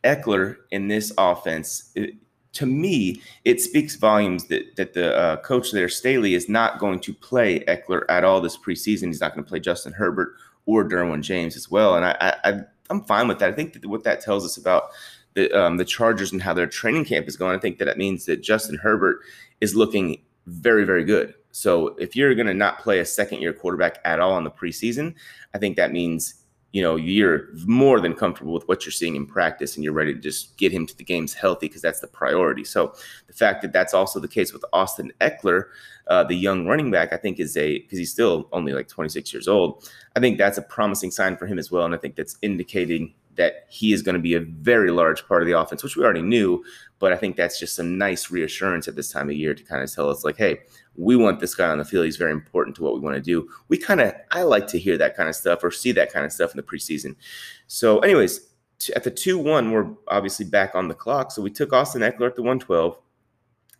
Ekeler 0.05 0.57
in 0.71 0.89
this 0.89 1.13
offense, 1.19 1.91
it, 1.97 2.15
to 2.53 2.67
me, 2.67 3.21
it 3.45 3.61
speaks 3.61 3.97
volumes 3.97 4.45
that 4.47 4.77
that 4.77 4.95
the 4.95 5.17
uh, 5.17 5.37
coach 5.39 5.73
there, 5.73 5.89
Staley, 5.89 6.35
is 6.35 6.49
not 6.49 6.79
going 6.79 7.01
to 7.01 7.13
play 7.13 7.61
Ekeler 7.65 8.03
at 8.09 8.25
all 8.25 8.41
this 8.41 8.57
preseason. 8.57 9.07
He's 9.07 9.21
not 9.21 9.35
going 9.35 9.45
to 9.45 9.49
play 9.49 9.61
Justin 9.61 9.93
Herbert 9.93 10.35
or 10.67 10.89
Derwin 10.89 11.23
James 11.23 11.57
as 11.57 11.71
well. 11.71 11.97
And 11.97 12.05
I, 12.05 12.37
I, 12.45 12.61
I'm 12.91 13.03
fine 13.05 13.29
with 13.29 13.39
that. 13.39 13.49
I 13.49 13.53
think 13.53 13.73
that 13.73 13.87
what 13.87 14.05
that 14.05 14.21
tells 14.21 14.45
us 14.45 14.57
about 14.57 14.91
the 15.35 15.51
um, 15.53 15.77
the 15.77 15.85
Chargers 15.85 16.33
and 16.33 16.43
how 16.43 16.55
their 16.55 16.67
training 16.67 17.05
camp 17.05 17.29
is 17.29 17.37
going, 17.37 17.57
I 17.57 17.61
think 17.61 17.79
that 17.79 17.89
it 17.89 17.97
means 17.97 18.27
that 18.27 18.43
Justin 18.43 18.77
Herbert 18.77 19.21
is 19.61 19.75
looking 19.75 20.23
very, 20.47 20.85
very 20.85 21.05
good. 21.05 21.35
So 21.53 21.89
if 21.99 22.15
you're 22.15 22.35
going 22.35 22.47
to 22.47 22.55
not 22.55 22.81
play 22.81 22.99
a 22.99 23.05
second 23.05 23.41
year 23.41 23.53
quarterback 23.53 23.99
at 24.05 24.21
all 24.21 24.37
in 24.39 24.45
the 24.45 24.51
preseason, 24.51 25.15
I 25.55 25.59
think 25.59 25.77
that 25.77 25.93
means 25.93 26.35
you 26.77 26.83
know 26.83 26.97
you're 26.97 27.49
more 27.65 28.01
than 28.01 28.13
comfortable 28.13 28.53
with 28.53 28.69
what 28.69 28.85
you're 28.85 28.93
seeing 28.93 29.17
in 29.17 29.25
practice 29.25 29.77
and 29.77 29.83
you're 29.83 29.95
ready 29.95 30.13
to 30.13 30.21
just 30.21 30.55
get 30.59 30.71
him 30.71 30.87
to 30.87 30.95
the 30.99 31.05
games 31.05 31.33
healthy 31.33 31.69
because 31.69 31.81
that's 31.81 32.01
the 32.01 32.07
priority. 32.07 32.65
So 32.65 32.93
the 33.29 33.33
fact 33.33 33.63
that 33.63 33.73
that's 33.73 33.95
also 33.95 34.21
the 34.21 34.29
case 34.29 34.53
with 34.53 34.63
austin 34.75 35.11
ekeler 35.23 35.69
uh, 36.09 36.23
the 36.23 36.35
young 36.35 36.67
running 36.67 36.91
back 36.91 37.15
i 37.15 37.17
think 37.17 37.41
is 37.41 37.57
a 37.57 37.79
because 37.79 37.99
he's 37.99 38.13
still 38.13 38.47
only 38.53 38.75
like 38.75 38.89
26 38.89 39.33
years 39.33 39.49
old 39.49 39.89
i 40.17 40.21
think 40.21 40.37
that's 40.37 40.59
a 40.59 40.63
promising 40.63 41.11
sign 41.11 41.35
for 41.37 41.47
him 41.47 41.59
as 41.59 41.71
well. 41.71 41.87
And 41.87 41.95
i 41.95 41.99
think 41.99 42.15
that's 42.15 42.37
indicating 42.43 43.15
that 43.37 43.67
he 43.69 43.93
is 43.93 44.03
going 44.03 44.15
to 44.15 44.21
be 44.21 44.35
a 44.35 44.41
very 44.41 44.91
large 44.91 45.27
part 45.27 45.43
of 45.43 45.47
the 45.47 45.59
offense, 45.59 45.83
which 45.83 45.97
we 45.97 46.05
already 46.05 46.23
knew. 46.23 46.65
But 46.99 47.13
I 47.13 47.17
think 47.17 47.37
that's 47.37 47.61
just 47.61 47.77
some 47.77 47.99
nice 47.99 48.31
reassurance 48.31 48.89
at 48.89 48.97
this 48.97 49.11
time 49.11 49.29
of 49.29 49.37
year 49.37 49.55
to 49.55 49.63
kind 49.63 49.83
of 49.83 49.93
tell 49.93 50.09
us, 50.09 50.25
like, 50.25 50.37
hey, 50.37 50.61
we 50.97 51.15
want 51.15 51.41
this 51.41 51.55
guy 51.55 51.69
on 51.69 51.79
the 51.79 51.85
field. 51.85 52.07
He's 52.07 52.17
very 52.17 52.33
important 52.33 52.75
to 52.77 52.83
what 52.83 52.95
we 52.95 53.01
want 53.01 53.17
to 53.17 53.23
do. 53.23 53.49
We 53.69 53.77
kind 53.77 54.01
of, 54.01 54.15
I 54.31 54.43
like 54.43 54.67
to 54.69 54.79
hear 54.79 54.97
that 54.99 55.17
kind 55.17 55.29
of 55.29 55.35
stuff 55.35 55.63
or 55.63 55.71
see 55.71 55.93
that 55.93 56.13
kind 56.13 56.25
of 56.25 56.33
stuff 56.33 56.53
in 56.53 56.57
the 56.57 56.63
preseason. 56.63 57.17
So, 57.67 57.99
anyways, 58.01 58.41
at 58.95 59.05
the 59.05 59.11
2 59.11 59.39
1, 59.39 59.73
we're 59.73 59.91
obviously 60.09 60.47
back 60.47 60.75
on 60.75 60.89
the 60.89 60.95
clock. 60.95 61.33
So 61.33 61.43
we 61.43 61.51
took 61.51 61.73
Austin 61.73 62.03
Ekeler 62.03 62.29
at 62.29 62.37
the 62.37 62.43
112. 62.43 62.99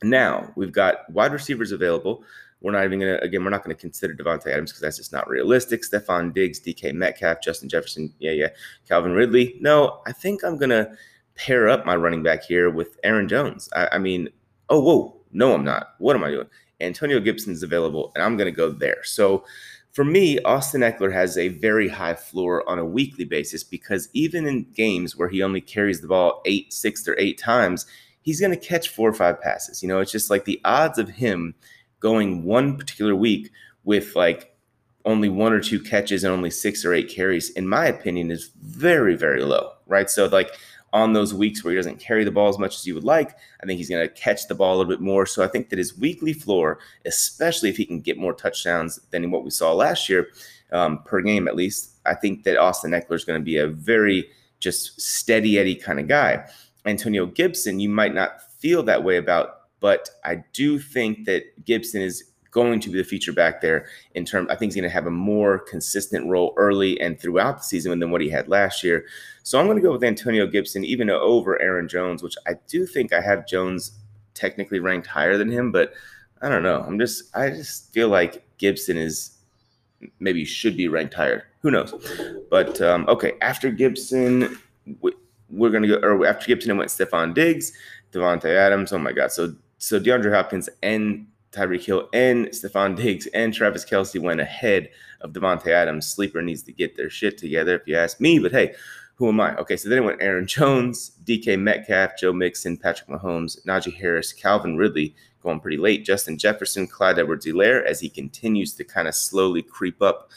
Now 0.03 0.53
we've 0.57 0.73
got 0.73 1.11
wide 1.11 1.33
receivers 1.33 1.73
available. 1.73 2.23
We're 2.61 2.73
not 2.73 2.85
even 2.85 2.99
gonna 2.99 3.19
again. 3.23 3.45
We're 3.45 3.51
not 3.51 3.63
gonna 3.63 3.75
consider 3.75 4.15
Davante 4.15 4.47
Adams 4.47 4.73
because 4.73 4.81
that's 4.81 4.97
just 4.97 5.13
not 5.13 5.29
realistic. 5.29 5.83
Stefon 5.83 6.33
Diggs, 6.33 6.61
DK 6.61 6.95
Metcalf, 6.95 7.43
Justin 7.43 7.69
Jefferson, 7.69 8.13
yeah, 8.19 8.33
yeah, 8.33 8.49
Calvin 8.89 9.13
Ridley. 9.13 9.57
No, 9.61 10.01
I 10.07 10.13
think 10.13 10.43
I'm 10.43 10.57
gonna 10.57 10.97
pair 11.35 11.69
up 11.69 11.85
my 11.85 11.95
running 11.95 12.23
back 12.23 12.43
here 12.43 12.71
with 12.71 12.99
Aaron 13.05 13.29
Jones. 13.29 13.69
I, 13.75 13.89
I 13.93 13.99
mean, 13.99 14.31
oh 14.71 14.81
whoa, 14.81 15.21
no, 15.33 15.53
I'm 15.55 15.65
not. 15.65 15.95
What 15.99 16.17
am 16.17 16.25
I 16.25 16.31
doing? 16.31 16.49
Antonio 16.81 17.21
Gibson 17.21 17.53
is 17.53 17.63
available, 17.63 18.13
and 18.15 18.25
I'm 18.25 18.37
gonna 18.37 18.51
go 18.51 18.71
there. 18.71 19.05
So 19.05 19.45
for 19.97 20.05
me, 20.05 20.39
Austin 20.41 20.83
Ekeler 20.83 21.11
has 21.11 21.39
a 21.39 21.49
very 21.49 21.89
high 21.89 22.15
floor 22.15 22.69
on 22.69 22.79
a 22.79 22.85
weekly 22.85 23.25
basis 23.25 23.65
because 23.65 24.11
even 24.13 24.47
in 24.47 24.71
games 24.75 25.17
where 25.17 25.31
he 25.31 25.43
only 25.43 25.63
carries 25.63 26.03
the 26.03 26.07
ball 26.07 26.43
eight, 26.45 26.71
six, 26.71 27.09
or 27.09 27.19
eight 27.19 27.39
times, 27.39 27.87
he's 28.21 28.39
going 28.39 28.51
to 28.51 28.59
catch 28.59 28.91
four 28.91 29.09
or 29.09 29.15
five 29.15 29.41
passes. 29.41 29.83
You 29.83 29.89
know, 29.89 30.01
it's 30.01 30.13
just 30.13 30.29
like 30.29 30.45
the 30.45 30.61
odds 30.67 30.99
of 30.99 31.09
him 31.09 31.55
going 32.01 32.45
one 32.45 32.77
particular 32.77 33.15
week 33.15 33.51
with 33.85 34.15
like 34.17 34.57
only 35.07 35.29
one 35.29 35.53
or 35.53 35.61
two 35.61 35.81
catches 35.81 36.25
and 36.25 36.33
only 36.33 36.51
six 36.51 36.85
or 36.85 36.93
eight 36.93 37.09
carries, 37.09 37.51
in 37.51 37.67
my 37.67 37.87
opinion, 37.87 38.31
is 38.31 38.51
very, 38.61 39.15
very 39.15 39.43
low, 39.43 39.73
right? 39.87 40.11
So, 40.11 40.27
like 40.27 40.51
on 40.93 41.13
those 41.13 41.33
weeks 41.33 41.63
where 41.63 41.73
he 41.73 41.77
doesn't 41.77 42.01
carry 42.01 42.25
the 42.25 42.31
ball 42.31 42.49
as 42.49 42.59
much 42.59 42.77
as 42.77 42.87
you 42.87 42.95
would 42.95 43.05
like, 43.05 43.37
I 43.63 43.67
think 43.67 43.79
he's 43.79 43.89
going 43.89 44.07
to 44.07 44.15
catch 44.15 44.49
the 44.49 44.55
ball 44.55 44.75
a 44.75 44.77
little 44.79 44.93
bit 44.93 45.01
more. 45.01 45.25
So, 45.25 45.43
I 45.43 45.49
think 45.49 45.71
that 45.71 45.79
his 45.79 45.97
weekly 45.97 46.33
floor, 46.33 46.81
especially 47.07 47.71
if 47.71 47.77
he 47.77 47.87
can 47.87 48.01
get 48.01 48.19
more 48.19 48.35
touchdowns 48.35 48.99
than 49.11 49.31
what 49.31 49.45
we 49.45 49.51
saw 49.51 49.73
last 49.73 50.09
year 50.09 50.29
um, 50.73 51.03
per 51.05 51.23
game, 51.23 51.47
at 51.47 51.57
least, 51.57 51.97
I 52.05 52.15
think 52.15 52.43
that 52.43 52.59
Austin 52.59 52.91
Ekeler 52.91 53.15
is 53.15 53.25
going 53.25 53.41
to 53.41 53.45
be 53.45 53.59
a 53.59 53.69
very 53.69 54.29
just 54.59 55.01
steady 55.01 55.59
Eddie 55.59 55.77
kind 55.77 56.01
of 56.01 56.09
guy. 56.09 56.49
Antonio 56.85 57.27
Gibson, 57.27 57.79
you 57.79 57.89
might 57.89 58.15
not 58.15 58.43
feel 58.59 58.83
that 58.85 59.05
way 59.05 59.17
about 59.17 59.66
but 59.87 60.11
I 60.25 60.43
do 60.53 60.81
think 60.81 61.27
that 61.27 61.65
Gibson 61.65 62.03
is 62.03 62.33
going 62.51 62.81
to 62.81 62.91
be 62.91 62.99
the 62.99 63.05
feature 63.05 63.33
back 63.33 63.61
there 63.61 63.87
in 64.17 64.25
terms. 64.25 64.49
I 64.51 64.57
think 64.57 64.73
he's 64.73 64.75
going 64.75 64.91
to 64.91 64.93
have 64.93 65.07
a 65.07 65.13
more 65.13 65.61
consistent 65.61 66.27
role 66.27 66.53
early 66.57 67.01
and 67.01 67.21
throughout 67.21 67.59
the 67.59 67.63
season 67.63 67.97
than 68.01 68.11
what 68.11 68.21
he 68.21 68.29
had 68.29 68.49
last 68.49 68.83
year. 68.83 69.07
So 69.45 69.61
I'm 69.61 69.67
going 69.67 69.77
to 69.77 69.83
go 69.83 69.93
with 69.93 70.03
Antonio 70.03 70.49
Gibson, 70.49 70.85
even 70.85 71.09
over 71.09 71.63
Aaron 71.63 71.87
Jones, 71.87 72.21
which 72.21 72.35
I 72.49 72.55
do 72.67 72.85
think 72.85 73.13
I 73.13 73.21
have 73.21 73.47
Jones 73.47 73.93
technically 74.35 74.81
ranked 74.81 75.07
higher 75.07 75.39
than 75.39 75.53
him, 75.53 75.71
but 75.71 75.93
I 76.43 76.49
don't 76.49 76.65
know. 76.65 76.83
I'm 76.85 76.99
just 76.99 77.23
I 77.37 77.51
just 77.51 77.93
feel 77.93 78.09
like 78.09 78.45
Gibson 78.59 78.97
is 78.97 79.39
maybe 80.19 80.45
should 80.45 80.77
be 80.77 80.89
ranked 80.89 81.15
higher. 81.15 81.47
Who 81.63 81.71
knows? 81.71 81.95
But 82.51 82.81
um, 82.81 83.05
okay, 83.07 83.35
after 83.41 83.71
Gibson, 83.71 84.59
we're 85.49 85.71
gonna 85.71 85.87
go. 85.87 86.01
Or 86.03 86.27
after 86.27 86.49
Gibson, 86.49 86.73
it 86.73 86.75
went 86.75 86.91
Stefon 86.91 87.35
Diggs, 87.35 87.71
Davante 88.11 88.47
Adams. 88.47 88.93
Oh 88.93 88.99
my 88.99 89.13
God! 89.13 89.31
So 89.31 89.55
so 89.79 90.01
DeAndre 90.01 90.33
Hopkins 90.33 90.69
and 90.83 91.27
Tyreek 91.53 91.85
Hill 91.85 92.09
and 92.13 92.47
Stefon 92.49 92.97
Diggs 92.97 93.27
and 93.29 93.53
Travis 93.53 93.85
Kelce 93.85 94.21
went 94.21 94.41
ahead 94.41 94.91
of 95.21 95.33
Davante 95.33 95.69
Adams. 95.69 96.07
Sleeper 96.07 96.43
needs 96.43 96.63
to 96.65 96.73
get 96.73 96.97
their 96.97 97.11
shit 97.11 97.39
together, 97.39 97.75
if 97.75 97.87
you 97.87 97.97
ask 97.97 98.21
me. 98.21 98.39
But 98.39 98.53
hey, 98.53 98.75
who 99.15 99.29
am 99.29 99.41
I? 99.41 99.57
Okay, 99.57 99.77
so 99.77 99.89
then 99.89 99.99
it 99.99 100.05
went 100.05 100.23
Aaron 100.23 100.47
Jones, 100.47 101.13
DK 101.25 101.59
Metcalf, 101.59 102.19
Joe 102.19 102.33
Mixon, 102.33 102.77
Patrick 102.77 103.09
Mahomes, 103.09 103.65
Najee 103.65 103.97
Harris, 103.97 104.33
Calvin 104.33 104.77
Ridley 104.77 105.15
going 105.43 105.61
pretty 105.61 105.79
late, 105.79 106.05
Justin 106.05 106.37
Jefferson, 106.37 106.87
Clyde 106.87 107.19
Edwards 107.19 107.47
Helaire 107.47 107.85
as 107.85 108.01
he 108.01 108.09
continues 108.09 108.75
to 108.75 108.85
kind 108.85 109.09
of 109.09 109.15
slowly 109.15 109.63
creep 109.63 110.03
up 110.03 110.31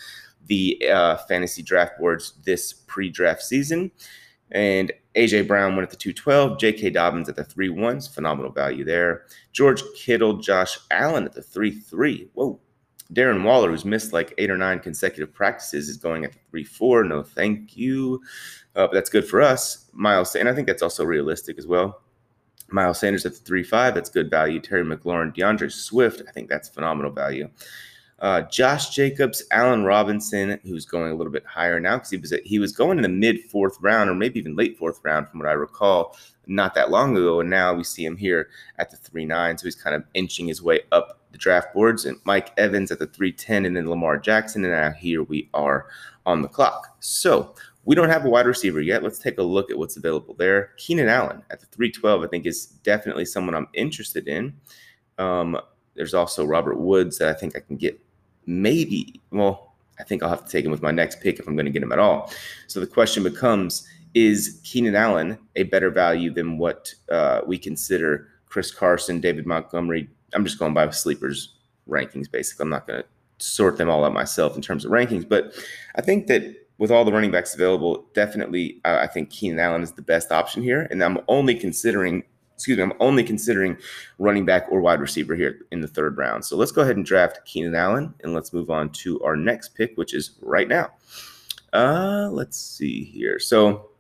the 0.46 0.82
uh, 0.90 1.18
fantasy 1.18 1.62
draft 1.62 1.98
boards 2.00 2.34
this 2.46 2.74
pre 2.74 3.10
draft 3.10 3.44
season. 3.44 3.92
And 4.52 4.92
AJ 5.16 5.48
Brown 5.48 5.76
went 5.76 5.84
at 5.84 5.92
the 5.92 5.98
212, 5.98 6.60
J.K. 6.60 6.90
Dobbins 6.92 7.30
at 7.30 7.36
the 7.36 7.44
3 7.44 7.70
1s, 7.70 8.14
phenomenal 8.14 8.52
value 8.52 8.84
there. 8.84 9.26
George 9.52 9.84
Kittle, 9.96 10.38
Josh 10.38 10.78
Allen 10.92 11.26
at 11.26 11.34
the 11.34 11.42
3 11.42 11.72
3. 11.72 12.30
Whoa. 12.34 12.60
Darren 13.14 13.44
Waller, 13.44 13.72
who's 13.72 13.86
missed 13.86 14.14
like 14.14 14.36
eight 14.38 14.52
or 14.52 14.58
nine 14.58 14.80
consecutive 14.80 15.34
practices, 15.34 15.90
is 15.90 15.98
going 15.98 16.26
at 16.26 16.34
the 16.34 16.40
3 16.52 16.64
4. 16.64 17.04
No, 17.04 17.24
thank 17.24 17.76
you. 17.76 18.22
Uh, 18.76 18.88
but 18.88 18.94
that's 18.94 19.10
good 19.10 19.26
for 19.26 19.42
us. 19.42 19.90
Miles, 19.94 20.36
and 20.36 20.48
I 20.48 20.54
think 20.54 20.68
that's 20.68 20.84
also 20.84 21.04
realistic 21.04 21.58
as 21.58 21.66
well. 21.66 22.02
Miles 22.72 23.00
Sanders 23.00 23.26
at 23.26 23.34
the 23.34 23.40
3 23.40 23.64
5. 23.64 23.96
That's 23.96 24.10
good 24.10 24.30
value. 24.30 24.60
Terry 24.60 24.84
McLaurin, 24.84 25.36
DeAndre 25.36 25.72
Swift. 25.72 26.22
I 26.28 26.32
think 26.32 26.50
that's 26.50 26.70
phenomenal 26.70 27.12
value. 27.12 27.50
Uh, 28.22 28.42
Josh 28.44 28.90
Jacobs, 28.90 29.44
Allen 29.52 29.84
Robinson, 29.86 30.60
who's 30.64 30.86
going 30.86 31.12
a 31.12 31.16
little 31.16 31.32
bit 31.32 31.46
higher 31.46 31.80
now 31.80 31.98
because 31.98 32.10
he 32.10 32.18
was 32.18 32.34
he 32.44 32.60
was 32.60 32.72
going 32.72 32.98
in 32.98 33.04
the 33.04 33.10
mid 33.10 33.42
fourth 33.50 33.78
round 33.80 34.10
or 34.10 34.16
maybe 34.16 34.40
even 34.40 34.56
late 34.56 34.78
fourth 34.78 35.00
round 35.04 35.30
from 35.30 35.40
what 35.40 35.48
I 35.48 35.54
recall 35.54 36.18
not 36.48 36.74
that 36.74 36.90
long 36.90 37.16
ago, 37.16 37.40
and 37.40 37.50
now 37.50 37.74
we 37.74 37.84
see 37.84 38.04
him 38.04 38.18
here 38.18 38.50
at 38.78 38.90
the 38.90 38.98
three 38.98 39.26
nine, 39.26 39.58
so 39.58 39.66
he's 39.66 39.76
kind 39.76 39.96
of 39.96 40.04
inching 40.14 40.48
his 40.48 40.62
way 40.62 40.82
up 40.92 41.20
the 41.32 41.38
draft 41.38 41.74
boards. 41.74 42.06
And 42.06 42.18
Mike 42.26 42.52
Evans 42.58 42.92
at 42.92 43.00
the 43.00 43.08
three 43.08 43.32
ten, 43.32 43.66
and 43.66 43.78
then 43.78 43.90
Lamar 43.90 44.18
Jackson, 44.18 44.66
and 44.66 44.74
now 44.74 44.92
here 44.92 45.24
we 45.24 45.50
are 45.54 45.88
on 46.26 46.42
the 46.42 46.48
clock. 46.48 46.98
So 47.00 47.56
we 47.86 47.96
don't 47.96 48.10
have 48.10 48.26
a 48.26 48.30
wide 48.30 48.48
receiver 48.48 48.82
yet. 48.82 49.04
Let's 49.04 49.20
take 49.20 49.38
a 49.38 49.44
look 49.44 49.72
at 49.72 49.78
what's 49.78 49.98
available 49.98 50.34
there. 50.34 50.72
Keenan 50.78 51.08
Allen 51.08 51.44
at 51.50 51.60
the 51.60 51.66
312, 51.68 52.24
I 52.24 52.28
think, 52.28 52.46
is 52.46 52.66
definitely 52.84 53.26
someone 53.26 53.56
I'm 53.56 53.70
interested 53.74 54.28
in. 54.28 54.54
Um, 55.18 55.60
there's 55.96 56.14
also 56.14 56.46
Robert 56.46 56.78
Woods 56.78 57.18
that 57.18 57.30
I 57.30 57.34
think 57.34 57.56
I 57.56 57.62
can 57.62 57.78
get 57.78 58.00
maybe, 58.46 59.22
well, 59.32 59.74
I 60.00 60.04
think 60.04 60.24
I'll 60.24 60.30
have 60.30 60.46
to 60.46 60.52
take 60.52 60.66
him 60.66 60.72
with 60.72 60.82
my 60.82 60.92
next 60.92 61.22
pick 61.22 61.40
if 61.40 61.48
I'm 61.48 61.56
going 61.56 61.66
to 61.66 61.72
get 61.72 61.84
him 61.84 61.92
at 61.92 62.00
all. 62.00 62.32
So 62.68 62.80
the 62.80 62.88
question 62.88 63.24
becomes 63.24 63.88
is 64.16 64.60
Keenan 64.64 64.96
Allen 64.96 65.38
a 65.56 65.64
better 65.64 65.92
value 65.92 66.32
than 66.32 66.58
what 66.58 66.94
uh, 67.12 67.42
we 67.46 67.58
consider 67.58 68.28
Chris 68.48 68.72
Carson, 68.72 69.20
David 69.20 69.46
Montgomery? 69.46 70.10
I'm 70.34 70.44
just 70.44 70.58
going 70.58 70.74
by 70.74 70.90
sleepers 70.90 71.56
rankings, 71.88 72.32
basically. 72.32 72.64
I'm 72.64 72.70
not 72.70 72.88
going 72.88 73.04
to 73.04 73.08
sort 73.46 73.78
them 73.78 73.90
all 73.90 74.04
out 74.04 74.14
myself 74.14 74.56
in 74.56 74.62
terms 74.62 74.86
of 74.86 74.92
rankings, 74.92 75.28
but 75.28 75.54
I 75.96 76.02
think 76.02 76.28
that 76.28 76.56
with 76.78 76.92
all 76.92 77.04
the 77.04 77.12
running 77.12 77.32
backs 77.32 77.54
available, 77.54 78.06
definitely 78.14 78.80
uh, 78.86 79.00
I 79.02 79.08
think 79.08 79.30
Keenan 79.30 79.60
Allen 79.60 79.84
is 79.84 79.92
the 79.92 80.02
best 80.02 80.32
option 80.32 80.64
here. 80.64 80.88
And 80.90 81.04
I'm 81.04 81.20
only 81.28 81.54
considering 81.54 82.24
excuse 82.60 82.78
me, 82.78 82.84
I'm 82.84 82.92
only 83.00 83.24
considering 83.24 83.78
running 84.18 84.44
back 84.44 84.68
or 84.70 84.82
wide 84.82 85.00
receiver 85.00 85.34
here 85.34 85.66
in 85.72 85.80
the 85.80 85.88
third 85.88 86.18
round. 86.18 86.44
So 86.44 86.58
let's 86.58 86.74
go 86.74 86.82
ahead 86.82 86.98
and 86.98 87.06
draft 87.06 87.40
Keenan 87.46 87.74
Allen 87.74 88.14
and 88.22 88.34
let's 88.34 88.52
move 88.52 88.70
on 88.70 88.90
to 88.90 89.24
our 89.24 89.38
next 89.38 89.70
pick, 89.76 89.98
which 89.98 90.14
is 90.14 90.32
right 90.42 90.68
now. 90.68 90.90
Uh, 91.72 92.28
let's 92.30 92.60
see 92.60 93.06
here. 93.06 93.40
So 93.40 93.92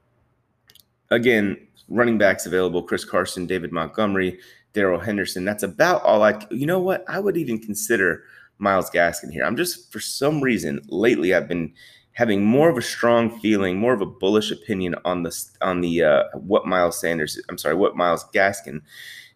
again, 1.10 1.56
running 1.88 2.18
backs 2.18 2.46
available: 2.46 2.84
Chris 2.84 3.06
Carson, 3.06 3.46
David 3.46 3.72
Montgomery, 3.72 4.39
Darrell 4.74 5.00
Henderson. 5.00 5.46
That's 5.46 5.63
about 5.63 6.04
all 6.04 6.22
I. 6.22 6.38
You 6.51 6.66
know 6.66 6.82
what? 6.82 7.06
I 7.08 7.22
would 7.22 7.38
even 7.38 7.60
consider 7.60 8.24
Myles 8.58 8.89
Gaskin 8.89 9.32
here. 9.32 9.46
I'm 9.46 9.56
just 9.56 9.89
for 9.89 10.01
some 10.01 10.42
reason 10.42 10.82
lately 10.89 11.34
I've 11.34 11.48
been 11.48 11.74
having 12.20 12.44
more 12.44 12.68
of 12.68 12.78
a 12.78 12.82
strong 12.82 13.40
feeling, 13.40 13.78
more 13.78 13.94
of 13.94 14.02
a 14.02 14.06
bullish 14.06 14.52
opinion 14.52 14.94
on 15.06 15.24
the 15.24 15.34
on 15.62 15.80
the 15.80 16.04
uh, 16.04 16.24
what 16.34 16.68
Miles 16.68 17.00
Sanders, 17.00 17.42
I'm 17.48 17.58
sorry, 17.58 17.76
what 17.76 17.96
Myles 17.96 18.26
Gaskin 18.36 18.82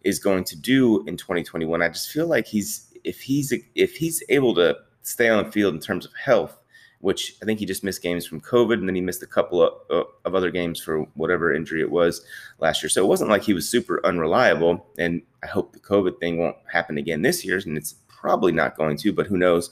is 0.02 0.18
going 0.18 0.44
to 0.44 0.54
do 0.54 1.02
in 1.06 1.16
2021. 1.16 1.80
I 1.80 1.88
just 1.88 2.10
feel 2.10 2.26
like 2.26 2.46
he's 2.46 2.92
if 3.02 3.22
he's 3.22 3.54
if 3.74 3.96
he's 3.96 4.22
able 4.28 4.54
to 4.56 4.76
stay 5.00 5.30
on 5.30 5.42
the 5.42 5.50
field 5.50 5.72
in 5.72 5.80
terms 5.80 6.04
of 6.04 6.12
health, 6.12 6.58
which 7.00 7.36
I 7.40 7.46
think 7.46 7.58
he 7.58 7.64
just 7.64 7.84
missed 7.84 8.02
games 8.02 8.26
from 8.26 8.42
COVID, 8.42 8.74
and 8.74 8.86
then 8.86 8.94
he 8.94 9.00
missed 9.00 9.22
a 9.22 9.26
couple 9.26 9.62
of, 9.62 10.06
of 10.26 10.34
other 10.34 10.50
games 10.50 10.78
for 10.78 11.04
whatever 11.14 11.54
injury 11.54 11.80
it 11.80 11.90
was 11.90 12.22
last 12.58 12.82
year. 12.82 12.90
So 12.90 13.02
it 13.02 13.08
wasn't 13.08 13.30
like 13.30 13.44
he 13.44 13.54
was 13.54 13.66
super 13.66 14.04
unreliable. 14.04 14.86
And 14.98 15.22
I 15.42 15.46
hope 15.46 15.72
the 15.72 15.80
COVID 15.80 16.20
thing 16.20 16.36
won't 16.36 16.56
happen 16.70 16.98
again 16.98 17.22
this 17.22 17.46
year, 17.46 17.58
and 17.64 17.78
it's 17.78 17.94
probably 18.08 18.52
not 18.52 18.76
going 18.76 18.98
to, 18.98 19.12
but 19.14 19.26
who 19.26 19.38
knows. 19.38 19.70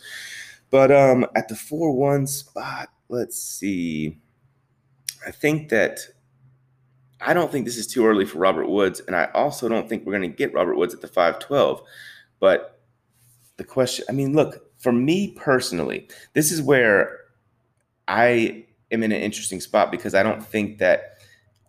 But 0.70 0.90
um, 0.90 1.26
at 1.36 1.48
the 1.48 1.54
four 1.54 1.92
one 1.92 2.26
spot, 2.26 2.88
let's 3.12 3.40
see. 3.40 4.18
I 5.26 5.30
think 5.30 5.68
that 5.68 6.00
I 7.20 7.34
don't 7.34 7.52
think 7.52 7.66
this 7.66 7.76
is 7.76 7.86
too 7.86 8.06
early 8.06 8.24
for 8.24 8.38
Robert 8.38 8.68
Woods, 8.68 9.00
and 9.06 9.14
I 9.14 9.26
also 9.34 9.68
don't 9.68 9.88
think 9.88 10.04
we're 10.04 10.18
going 10.18 10.28
to 10.28 10.36
get 10.36 10.54
Robert 10.54 10.76
Woods 10.76 10.94
at 10.94 11.02
the 11.02 11.06
512. 11.06 11.82
But 12.40 12.80
the 13.58 13.64
question, 13.64 14.06
I 14.08 14.12
mean, 14.12 14.34
look, 14.34 14.72
for 14.78 14.92
me 14.92 15.32
personally, 15.36 16.08
this 16.32 16.50
is 16.50 16.62
where 16.62 17.18
I 18.08 18.64
am 18.90 19.02
in 19.02 19.12
an 19.12 19.20
interesting 19.20 19.60
spot 19.60 19.92
because 19.92 20.14
I 20.14 20.22
don't 20.24 20.44
think 20.44 20.78
that 20.78 21.18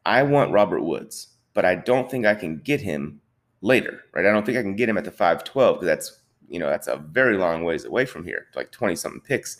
I 0.05 0.23
want 0.23 0.53
Robert 0.53 0.81
Woods, 0.81 1.27
but 1.53 1.65
I 1.65 1.75
don't 1.75 2.09
think 2.09 2.25
I 2.25 2.35
can 2.35 2.59
get 2.59 2.81
him 2.81 3.21
later, 3.61 4.01
right? 4.13 4.25
I 4.25 4.31
don't 4.31 4.45
think 4.45 4.57
I 4.57 4.63
can 4.63 4.75
get 4.75 4.89
him 4.89 4.97
at 4.97 5.05
the 5.05 5.11
512 5.11 5.75
because 5.75 5.87
that's, 5.87 6.21
you 6.47 6.57
know, 6.57 6.69
that's 6.69 6.87
a 6.87 6.97
very 6.97 7.37
long 7.37 7.63
ways 7.63 7.85
away 7.85 8.05
from 8.05 8.25
here, 8.25 8.47
like 8.55 8.71
20 8.71 8.95
something 8.95 9.21
picks. 9.21 9.57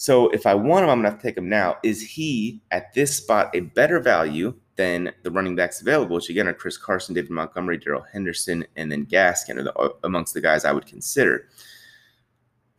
So 0.00 0.30
if 0.30 0.46
I 0.46 0.54
want 0.54 0.84
him, 0.84 0.88
I'm 0.88 1.04
have 1.04 1.18
to 1.18 1.22
take 1.22 1.36
him 1.36 1.50
now. 1.50 1.76
Is 1.82 2.00
he 2.00 2.62
at 2.70 2.94
this 2.94 3.14
spot 3.14 3.54
a 3.54 3.60
better 3.60 4.00
value 4.00 4.54
than 4.76 5.12
the 5.24 5.30
running 5.30 5.54
backs 5.54 5.82
available, 5.82 6.16
which 6.16 6.30
again 6.30 6.48
are 6.48 6.54
Chris 6.54 6.78
Carson, 6.78 7.14
David 7.14 7.30
Montgomery, 7.30 7.76
Darrell 7.76 8.06
Henderson, 8.10 8.64
and 8.76 8.90
then 8.90 9.04
Gaskin 9.04 9.58
are 9.58 9.62
the, 9.62 9.74
uh, 9.74 9.90
amongst 10.02 10.32
the 10.32 10.40
guys 10.40 10.64
I 10.64 10.72
would 10.72 10.86
consider. 10.86 11.48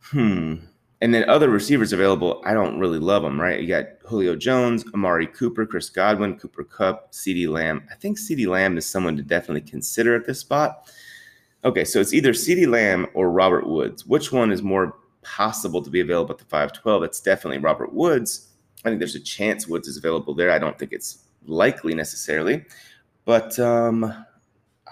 Hmm. 0.00 0.56
And 1.00 1.14
then 1.14 1.28
other 1.28 1.48
receivers 1.48 1.92
available, 1.92 2.42
I 2.44 2.54
don't 2.54 2.80
really 2.80 2.98
love 2.98 3.22
them, 3.22 3.40
right? 3.40 3.60
You 3.60 3.68
got 3.68 3.86
Julio 4.04 4.34
Jones, 4.34 4.84
Amari 4.92 5.28
Cooper, 5.28 5.64
Chris 5.64 5.90
Godwin, 5.90 6.40
Cooper 6.40 6.64
Kupp, 6.64 7.12
CeeDee 7.12 7.48
Lamb. 7.48 7.84
I 7.88 7.94
think 7.94 8.18
CeeDee 8.18 8.48
Lamb 8.48 8.76
is 8.76 8.84
someone 8.84 9.16
to 9.16 9.22
definitely 9.22 9.60
consider 9.60 10.16
at 10.16 10.26
this 10.26 10.40
spot. 10.40 10.90
Okay, 11.64 11.84
so 11.84 12.00
it's 12.00 12.12
either 12.12 12.32
CeeDee 12.32 12.66
Lamb 12.66 13.06
or 13.14 13.30
Robert 13.30 13.68
Woods. 13.68 14.04
Which 14.06 14.32
one 14.32 14.50
is 14.50 14.60
more 14.60 14.96
possible 15.22 15.82
to 15.82 15.90
be 15.90 16.00
available 16.00 16.32
at 16.32 16.38
the 16.38 16.44
512. 16.44 17.02
It's 17.04 17.20
definitely 17.20 17.58
Robert 17.58 17.92
Woods. 17.92 18.48
I 18.84 18.88
think 18.88 18.98
there's 18.98 19.14
a 19.14 19.20
chance 19.20 19.66
Woods 19.66 19.88
is 19.88 19.96
available 19.96 20.34
there. 20.34 20.50
I 20.50 20.58
don't 20.58 20.78
think 20.78 20.92
it's 20.92 21.24
likely 21.46 21.94
necessarily, 21.94 22.64
but 23.24 23.58
um, 23.58 24.12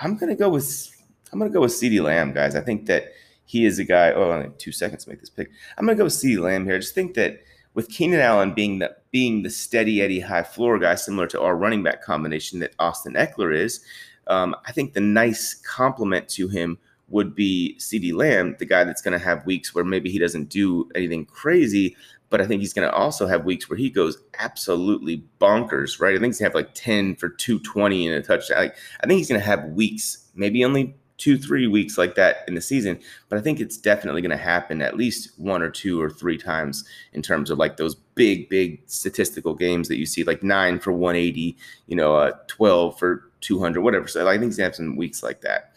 I'm 0.00 0.16
gonna 0.16 0.36
go 0.36 0.48
with 0.48 0.96
I'm 1.32 1.38
gonna 1.38 1.50
go 1.50 1.60
with 1.60 1.72
CeeDee 1.72 2.02
Lamb, 2.02 2.32
guys. 2.32 2.54
I 2.54 2.60
think 2.60 2.86
that 2.86 3.12
he 3.44 3.66
is 3.66 3.78
a 3.78 3.84
guy. 3.84 4.12
Oh, 4.12 4.30
only 4.30 4.50
two 4.58 4.72
seconds 4.72 5.04
to 5.04 5.10
make 5.10 5.20
this 5.20 5.30
pick. 5.30 5.50
I'm 5.76 5.86
gonna 5.86 5.98
go 5.98 6.04
with 6.04 6.12
CeeDee 6.12 6.40
Lamb 6.40 6.64
here. 6.64 6.76
I 6.76 6.78
just 6.78 6.94
think 6.94 7.14
that 7.14 7.40
with 7.74 7.88
Keenan 7.88 8.20
Allen 8.20 8.54
being 8.54 8.78
the 8.78 8.96
being 9.10 9.42
the 9.42 9.50
steady 9.50 10.00
Eddie 10.02 10.20
high 10.20 10.42
floor 10.42 10.78
guy, 10.78 10.94
similar 10.94 11.26
to 11.28 11.40
our 11.40 11.56
running 11.56 11.82
back 11.82 12.02
combination 12.02 12.60
that 12.60 12.74
Austin 12.78 13.14
Ekeler 13.14 13.54
is, 13.54 13.84
um, 14.28 14.54
I 14.66 14.72
think 14.72 14.92
the 14.92 15.00
nice 15.00 15.54
complement 15.54 16.28
to 16.30 16.48
him 16.48 16.78
would 17.10 17.34
be 17.34 17.78
CD 17.78 18.12
Lamb, 18.12 18.56
the 18.58 18.64
guy 18.64 18.84
that's 18.84 19.02
going 19.02 19.18
to 19.18 19.24
have 19.24 19.44
weeks 19.44 19.74
where 19.74 19.84
maybe 19.84 20.10
he 20.10 20.18
doesn't 20.18 20.48
do 20.48 20.88
anything 20.94 21.26
crazy, 21.26 21.96
but 22.30 22.40
I 22.40 22.46
think 22.46 22.60
he's 22.60 22.72
going 22.72 22.88
to 22.88 22.94
also 22.94 23.26
have 23.26 23.44
weeks 23.44 23.68
where 23.68 23.76
he 23.76 23.90
goes 23.90 24.16
absolutely 24.38 25.24
bonkers, 25.40 26.00
right? 26.00 26.14
I 26.14 26.18
think 26.18 26.30
he's 26.30 26.38
going 26.38 26.50
to 26.50 26.58
have 26.58 26.66
like 26.66 26.74
10 26.74 27.16
for 27.16 27.28
220 27.28 28.06
in 28.06 28.12
a 28.12 28.22
touchdown. 28.22 28.58
Like, 28.58 28.76
I 29.02 29.06
think 29.06 29.18
he's 29.18 29.28
going 29.28 29.40
to 29.40 29.46
have 29.46 29.64
weeks, 29.64 30.28
maybe 30.34 30.64
only 30.64 30.94
two, 31.18 31.36
three 31.36 31.66
weeks 31.66 31.98
like 31.98 32.14
that 32.14 32.44
in 32.48 32.54
the 32.54 32.60
season, 32.62 32.98
but 33.28 33.38
I 33.38 33.42
think 33.42 33.60
it's 33.60 33.76
definitely 33.76 34.22
going 34.22 34.30
to 34.30 34.38
happen 34.38 34.80
at 34.80 34.96
least 34.96 35.38
one 35.38 35.60
or 35.60 35.68
two 35.68 36.00
or 36.00 36.08
three 36.08 36.38
times 36.38 36.82
in 37.12 37.20
terms 37.20 37.50
of 37.50 37.58
like 37.58 37.76
those 37.76 37.94
big, 38.14 38.48
big 38.48 38.80
statistical 38.86 39.54
games 39.54 39.88
that 39.88 39.98
you 39.98 40.06
see, 40.06 40.24
like 40.24 40.42
nine 40.42 40.78
for 40.78 40.92
180, 40.92 41.56
you 41.88 41.96
know, 41.96 42.16
uh, 42.16 42.32
12 42.46 42.98
for 42.98 43.30
200, 43.42 43.82
whatever. 43.82 44.08
So 44.08 44.26
I 44.26 44.32
think 44.32 44.44
he's 44.44 44.56
going 44.56 44.70
to 44.70 44.70
have 44.70 44.76
some 44.76 44.96
weeks 44.96 45.22
like 45.22 45.42
that. 45.42 45.74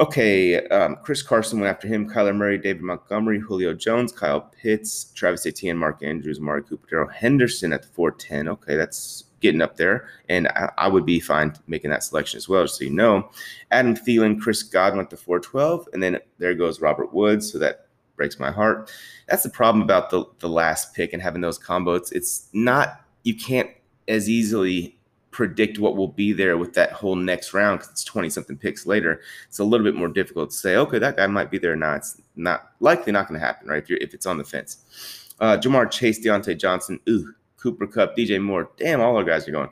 Okay, 0.00 0.66
um, 0.68 0.96
Chris 1.02 1.20
Carson 1.20 1.60
went 1.60 1.68
after 1.68 1.86
him. 1.86 2.08
Kyler 2.08 2.34
Murray, 2.34 2.56
David 2.56 2.80
Montgomery, 2.80 3.38
Julio 3.38 3.74
Jones, 3.74 4.12
Kyle 4.12 4.40
Pitts, 4.40 5.12
Travis 5.14 5.44
Etienne, 5.44 5.76
Mark 5.76 6.02
Andrews, 6.02 6.40
Mark 6.40 6.70
Cooper, 6.70 6.86
Darrell 6.88 7.10
Henderson 7.10 7.70
at 7.74 7.82
the 7.82 7.88
410. 7.88 8.48
Okay, 8.48 8.76
that's 8.76 9.24
getting 9.40 9.60
up 9.60 9.76
there. 9.76 10.08
And 10.30 10.48
I, 10.48 10.72
I, 10.78 10.88
would 10.88 11.04
be 11.04 11.20
fine 11.20 11.52
making 11.66 11.90
that 11.90 12.02
selection 12.02 12.38
as 12.38 12.48
well, 12.48 12.64
just 12.64 12.78
so 12.78 12.84
you 12.84 12.90
know. 12.90 13.30
Adam 13.72 13.94
Thielen, 13.94 14.40
Chris 14.40 14.62
Godwin 14.62 15.04
at 15.04 15.10
the 15.10 15.18
412. 15.18 15.88
And 15.92 16.02
then 16.02 16.18
there 16.38 16.54
goes 16.54 16.80
Robert 16.80 17.12
Woods. 17.12 17.52
So 17.52 17.58
that 17.58 17.88
breaks 18.16 18.38
my 18.38 18.50
heart. 18.50 18.90
That's 19.28 19.42
the 19.42 19.50
problem 19.50 19.82
about 19.82 20.08
the, 20.08 20.24
the 20.38 20.48
last 20.48 20.94
pick 20.94 21.12
and 21.12 21.22
having 21.22 21.42
those 21.42 21.58
combos. 21.58 22.10
It's 22.10 22.48
not, 22.54 23.02
you 23.24 23.34
can't 23.34 23.68
as 24.08 24.30
easily 24.30 24.98
predict 25.30 25.78
what 25.78 25.96
will 25.96 26.08
be 26.08 26.32
there 26.32 26.58
with 26.58 26.74
that 26.74 26.92
whole 26.92 27.14
next 27.14 27.54
round 27.54 27.78
because 27.78 27.90
it's 27.92 28.04
20 28.04 28.28
something 28.30 28.56
picks 28.56 28.86
later. 28.86 29.20
It's 29.48 29.58
a 29.58 29.64
little 29.64 29.84
bit 29.84 29.94
more 29.94 30.08
difficult 30.08 30.50
to 30.50 30.56
say, 30.56 30.76
okay, 30.76 30.98
that 30.98 31.16
guy 31.16 31.26
might 31.26 31.50
be 31.50 31.58
there 31.58 31.76
now. 31.76 31.94
It's 31.94 32.20
not 32.36 32.72
likely 32.80 33.12
not 33.12 33.28
going 33.28 33.38
to 33.38 33.46
happen, 33.46 33.68
right? 33.68 33.82
If 33.82 33.88
you're 33.88 33.98
if 34.00 34.14
it's 34.14 34.26
on 34.26 34.38
the 34.38 34.44
fence. 34.44 35.34
Uh, 35.38 35.56
Ja'Marr 35.56 35.90
Chase, 35.90 36.24
Diontae 36.24 36.58
Johnson, 36.58 37.00
ooh, 37.08 37.32
Cooper 37.56 37.86
Kupp 37.86 38.16
DJ 38.16 38.42
Moore. 38.42 38.70
Damn, 38.76 39.00
all 39.00 39.16
our 39.16 39.24
guys 39.24 39.46
are 39.48 39.52
going. 39.52 39.70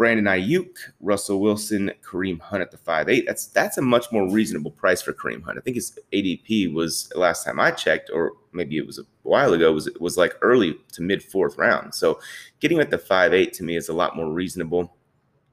Brandon 0.00 0.24
Aiyuk, 0.24 0.78
Russell 1.00 1.42
Wilson, 1.42 1.92
Kareem 2.02 2.40
Hunt 2.40 2.62
at 2.62 2.70
the 2.70 2.78
five 2.78 3.10
eight. 3.10 3.26
That's 3.26 3.48
that's 3.48 3.76
a 3.76 3.82
much 3.82 4.10
more 4.10 4.32
reasonable 4.32 4.70
price 4.70 5.02
for 5.02 5.12
Kareem 5.12 5.42
Hunt. 5.42 5.58
I 5.58 5.60
think 5.60 5.74
his 5.74 5.98
ADP 6.14 6.72
was 6.72 7.12
last 7.14 7.44
time 7.44 7.60
I 7.60 7.70
checked, 7.70 8.08
or 8.10 8.32
maybe 8.54 8.78
it 8.78 8.86
was 8.86 8.98
a 8.98 9.02
while 9.24 9.52
ago, 9.52 9.70
was 9.72 9.90
was 10.00 10.16
like 10.16 10.32
early 10.40 10.78
to 10.92 11.02
mid 11.02 11.22
fourth 11.22 11.58
round. 11.58 11.94
So 11.94 12.18
getting 12.60 12.80
at 12.80 12.88
the 12.88 12.96
five 12.96 13.34
eight 13.34 13.52
to 13.52 13.62
me 13.62 13.76
is 13.76 13.90
a 13.90 13.92
lot 13.92 14.16
more 14.16 14.32
reasonable 14.32 14.96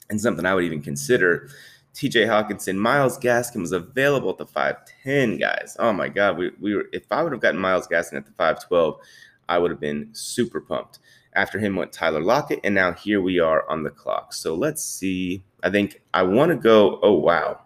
and 0.09 0.21
something 0.21 0.45
I 0.45 0.55
would 0.55 0.63
even 0.63 0.81
consider. 0.81 1.49
TJ 1.93 2.27
Hockenson, 2.27 2.77
Myles 2.77 3.19
Gaskin 3.19 3.59
was 3.59 3.73
available 3.73 4.29
at 4.29 4.37
the 4.37 4.45
5'10, 4.45 5.41
guys. 5.41 5.75
Oh 5.77 5.91
my 5.91 6.07
God. 6.07 6.37
We, 6.37 6.51
we 6.61 6.73
were 6.73 6.85
if 6.93 7.11
I 7.11 7.21
would 7.21 7.33
have 7.33 7.41
gotten 7.41 7.59
Myles 7.59 7.87
Gaskin 7.87 8.15
at 8.15 8.25
the 8.25 8.31
5'12, 8.31 8.97
I 9.49 9.57
would 9.57 9.71
have 9.71 9.81
been 9.81 10.07
super 10.13 10.61
pumped. 10.61 10.99
After 11.37 11.59
him 11.59 11.75
went 11.75 11.93
Tyler 11.93 12.19
Lockett, 12.19 12.59
and 12.63 12.73
now 12.73 12.93
here 12.93 13.21
we 13.21 13.39
are 13.39 13.69
on 13.69 13.83
the 13.83 13.91
clock. 13.91 14.33
So 14.33 14.55
let's 14.55 14.83
see. 14.83 15.43
I 15.61 15.69
think 15.69 16.01
I 16.13 16.23
want 16.23 16.49
to 16.49 16.57
go. 16.57 16.99
Oh, 17.03 17.13
wow. 17.13 17.61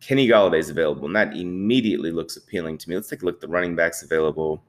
Kenny 0.00 0.26
Golladay 0.26 0.58
is 0.58 0.70
available, 0.70 1.04
and 1.04 1.14
that 1.14 1.36
immediately 1.36 2.10
looks 2.10 2.36
appealing 2.36 2.78
to 2.78 2.88
me. 2.88 2.96
Let's 2.96 3.08
take 3.08 3.20
a 3.20 3.26
look 3.26 3.36
at 3.36 3.40
the 3.42 3.48
running 3.48 3.76
backs 3.76 4.02
available. 4.02 4.62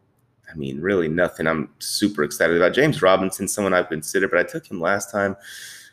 I 0.51 0.55
mean, 0.55 0.81
really 0.81 1.07
nothing 1.07 1.47
I'm 1.47 1.69
super 1.79 2.23
excited 2.23 2.57
about. 2.57 2.73
James 2.73 3.01
Robinson, 3.01 3.47
someone 3.47 3.73
I've 3.73 3.89
considered, 3.89 4.31
but 4.31 4.39
I 4.39 4.43
took 4.43 4.69
him 4.69 4.81
last 4.81 5.11
time. 5.11 5.35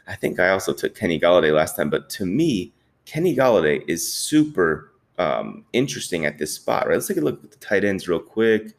I 0.09 0.17
think 0.17 0.41
I 0.41 0.51
also 0.51 0.73
took 0.73 0.97
Kenny 0.97 1.19
Golladay 1.19 1.55
last 1.55 1.77
time, 1.77 1.91
but 1.91 2.11
to 2.11 2.27
me, 2.27 2.73
Kenny 3.05 3.37
Golladay 3.37 3.85
is 3.89 4.13
super 4.13 4.93
um, 5.19 5.65
interesting 5.73 6.27
at 6.27 6.39
this 6.39 6.55
spot, 6.55 6.89
right? 6.89 6.95
Let's 6.95 7.07
take 7.07 7.19
a 7.19 7.21
look 7.21 7.43
at 7.45 7.53
the 7.53 7.57
tight 7.59 7.85
ends 7.85 8.09
real 8.09 8.19
quick. 8.19 8.75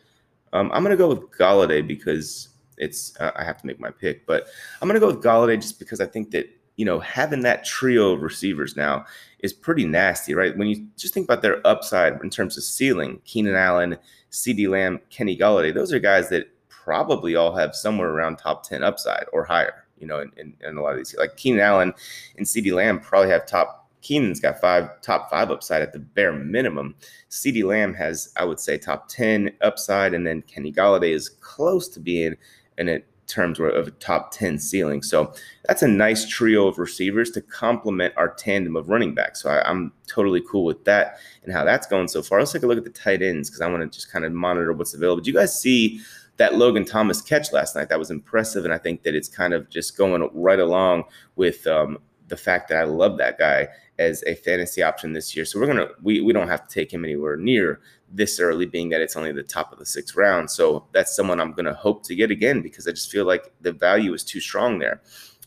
Um, 0.51 0.69
I'm 0.73 0.83
going 0.83 0.91
to 0.91 0.97
go 0.97 1.09
with 1.09 1.31
Golladay 1.31 1.85
because 1.85 2.49
it's 2.77 3.19
uh, 3.19 3.31
I 3.35 3.43
have 3.43 3.59
to 3.61 3.67
make 3.67 3.79
my 3.79 3.91
pick, 3.91 4.25
but 4.25 4.47
I'm 4.81 4.87
going 4.87 4.99
to 4.99 5.05
go 5.05 5.13
with 5.13 5.23
Golladay 5.23 5.61
just 5.61 5.79
because 5.79 6.01
I 6.01 6.05
think 6.05 6.31
that 6.31 6.49
you 6.75 6.85
know 6.85 6.99
having 6.99 7.41
that 7.41 7.65
trio 7.65 8.13
of 8.13 8.21
receivers 8.21 8.75
now 8.75 9.05
is 9.39 9.53
pretty 9.53 9.85
nasty, 9.85 10.33
right? 10.33 10.57
When 10.57 10.67
you 10.67 10.87
just 10.97 11.13
think 11.13 11.25
about 11.25 11.41
their 11.41 11.65
upside 11.67 12.19
in 12.21 12.29
terms 12.29 12.57
of 12.57 12.63
ceiling, 12.63 13.21
Keenan 13.25 13.55
Allen, 13.55 13.97
C.D. 14.29 14.67
Lamb, 14.67 14.99
Kenny 15.09 15.37
Golladay, 15.37 15.73
those 15.73 15.91
are 15.91 15.99
guys 15.99 16.29
that 16.29 16.47
probably 16.69 17.35
all 17.35 17.55
have 17.55 17.75
somewhere 17.75 18.09
around 18.09 18.37
top 18.37 18.63
10 18.63 18.83
upside 18.83 19.25
or 19.33 19.43
higher, 19.43 19.85
you 19.99 20.07
know, 20.07 20.19
in, 20.19 20.31
in, 20.37 20.53
in 20.61 20.77
a 20.77 20.81
lot 20.81 20.91
of 20.91 20.97
these. 20.97 21.15
Like 21.17 21.37
Keenan 21.37 21.59
Allen 21.59 21.93
and 22.37 22.47
C.D. 22.47 22.71
Lamb 22.71 22.99
probably 22.99 23.29
have 23.29 23.45
top 23.45 23.83
Keenan's 24.03 24.41
got 24.41 24.59
five 24.59 25.01
top 25.01 25.29
five 25.29 25.49
upside 25.49 25.81
at 25.81 25.93
the 25.93 25.99
bare 25.99 26.33
minimum. 26.33 26.93
CD 27.29 27.63
Lamb 27.63 27.93
has, 27.93 28.31
I 28.35 28.43
would 28.43 28.59
say, 28.59 28.77
top 28.77 29.07
10 29.07 29.51
upside, 29.61 30.13
and 30.13 30.27
then 30.27 30.43
Kenny 30.43 30.71
Golladay 30.71 31.11
is 31.11 31.29
close 31.29 31.87
to 31.89 32.01
being 32.01 32.35
in 32.77 32.89
it 32.89 33.07
terms 33.27 33.59
of 33.59 33.87
a 33.87 33.91
top 33.91 34.31
10 34.31 34.59
ceiling. 34.59 35.01
So 35.01 35.33
that's 35.65 35.81
a 35.81 35.87
nice 35.87 36.27
trio 36.27 36.67
of 36.67 36.77
receivers 36.77 37.31
to 37.31 37.41
complement 37.41 38.13
our 38.17 38.33
tandem 38.33 38.75
of 38.75 38.89
running 38.89 39.13
backs. 39.13 39.41
So 39.41 39.49
I, 39.49 39.69
am 39.69 39.91
totally 40.07 40.41
cool 40.49 40.65
with 40.65 40.83
that 40.85 41.17
and 41.43 41.53
how 41.53 41.63
that's 41.63 41.87
going 41.87 42.07
so 42.07 42.21
far. 42.21 42.39
Let's 42.39 42.51
take 42.51 42.63
a 42.63 42.67
look 42.67 42.77
at 42.77 42.83
the 42.83 42.89
tight 42.89 43.21
ends 43.21 43.49
because 43.49 43.61
I 43.61 43.69
want 43.69 43.81
to 43.81 43.95
just 43.95 44.11
kind 44.11 44.25
of 44.25 44.31
monitor 44.33 44.73
what's 44.73 44.93
available. 44.93 45.21
Did 45.21 45.27
you 45.27 45.33
guys 45.33 45.59
see 45.59 46.01
that 46.37 46.55
Logan 46.55 46.85
Thomas 46.85 47.21
catch 47.21 47.51
last 47.51 47.75
night? 47.75 47.89
That 47.89 47.99
was 47.99 48.11
impressive. 48.11 48.65
And 48.65 48.73
I 48.73 48.77
think 48.77 49.03
that 49.03 49.15
it's 49.15 49.29
kind 49.29 49.53
of 49.53 49.69
just 49.69 49.97
going 49.97 50.29
right 50.33 50.59
along 50.59 51.05
with 51.35 51.65
um, 51.65 51.97
the 52.27 52.37
fact 52.37 52.69
that 52.69 52.77
I 52.77 52.83
love 52.83 53.17
that 53.17 53.37
guy 53.37 53.69
as 53.99 54.23
a 54.25 54.35
fantasy 54.35 54.81
option 54.81 55.13
this 55.13 55.35
year. 55.35 55.45
So 55.45 55.59
we're 55.59 55.67
gonna 55.67 55.89
we 56.01 56.21
we 56.21 56.33
don't 56.33 56.47
have 56.47 56.67
to 56.67 56.73
take 56.73 56.91
him 56.91 57.05
anywhere 57.05 57.37
near 57.37 57.79
this 58.09 58.39
early, 58.39 58.65
being 58.65 58.89
that 58.89 59.01
it's 59.01 59.15
only 59.15 59.31
the 59.31 59.43
top 59.43 59.71
of 59.71 59.79
the 59.79 59.85
sixth 59.85 60.15
round. 60.15 60.49
So 60.49 60.85
that's 60.91 61.15
someone 61.15 61.39
I'm 61.39 61.53
gonna 61.53 61.73
hope 61.73 62.03
to 62.05 62.15
get 62.15 62.31
again 62.31 62.61
because 62.61 62.87
I 62.87 62.91
just 62.91 63.11
feel 63.11 63.25
like 63.25 63.51
the 63.61 63.71
value 63.71 64.13
is 64.13 64.23
too 64.23 64.39
strong 64.39 64.79
there. 64.79 65.01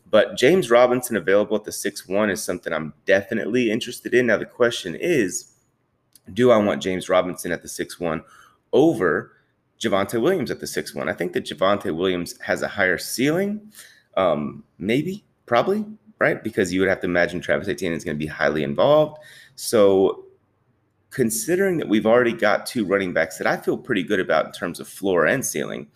But 0.08 0.36
James 0.36 0.70
Robinson 0.70 1.16
available 1.16 1.56
at 1.56 1.64
the 1.64 1.72
six 1.72 2.06
one 2.06 2.30
is 2.30 2.42
something 2.42 2.72
I'm 2.72 2.94
definitely 3.04 3.70
interested 3.70 4.14
in. 4.14 4.26
Now 4.26 4.38
the 4.38 4.46
question 4.46 4.94
is, 4.94 5.52
do 6.32 6.50
I 6.50 6.58
want 6.58 6.82
James 6.82 7.08
Robinson 7.08 7.52
at 7.52 7.62
the 7.62 7.68
six 7.68 7.98
one 7.98 8.22
over 8.72 9.32
Javonte 9.80 10.20
Williams 10.20 10.50
at 10.50 10.60
the 10.60 10.66
six 10.66 10.94
one? 10.94 11.08
I 11.08 11.12
think 11.12 11.32
that 11.32 11.44
Javonte 11.44 11.94
Williams 11.94 12.40
has 12.42 12.62
a 12.62 12.68
higher 12.68 12.98
ceiling. 12.98 13.72
Um, 14.16 14.64
maybe, 14.78 15.24
probably, 15.44 15.84
right? 16.18 16.42
Because 16.42 16.72
you 16.72 16.80
would 16.80 16.88
have 16.88 17.00
to 17.00 17.06
imagine 17.06 17.40
Travis 17.40 17.68
Etienne 17.68 17.92
is 17.92 18.04
going 18.04 18.16
to 18.16 18.18
be 18.18 18.26
highly 18.26 18.62
involved. 18.62 19.18
So, 19.54 20.24
considering 21.10 21.78
that 21.78 21.88
we've 21.88 22.06
already 22.06 22.32
got 22.32 22.66
two 22.66 22.84
running 22.84 23.12
backs 23.12 23.38
that 23.38 23.46
I 23.46 23.56
feel 23.56 23.78
pretty 23.78 24.02
good 24.02 24.20
about 24.20 24.46
in 24.46 24.52
terms 24.52 24.80
of 24.80 24.88
floor 24.88 25.26
and 25.26 25.44
ceiling 25.44 25.86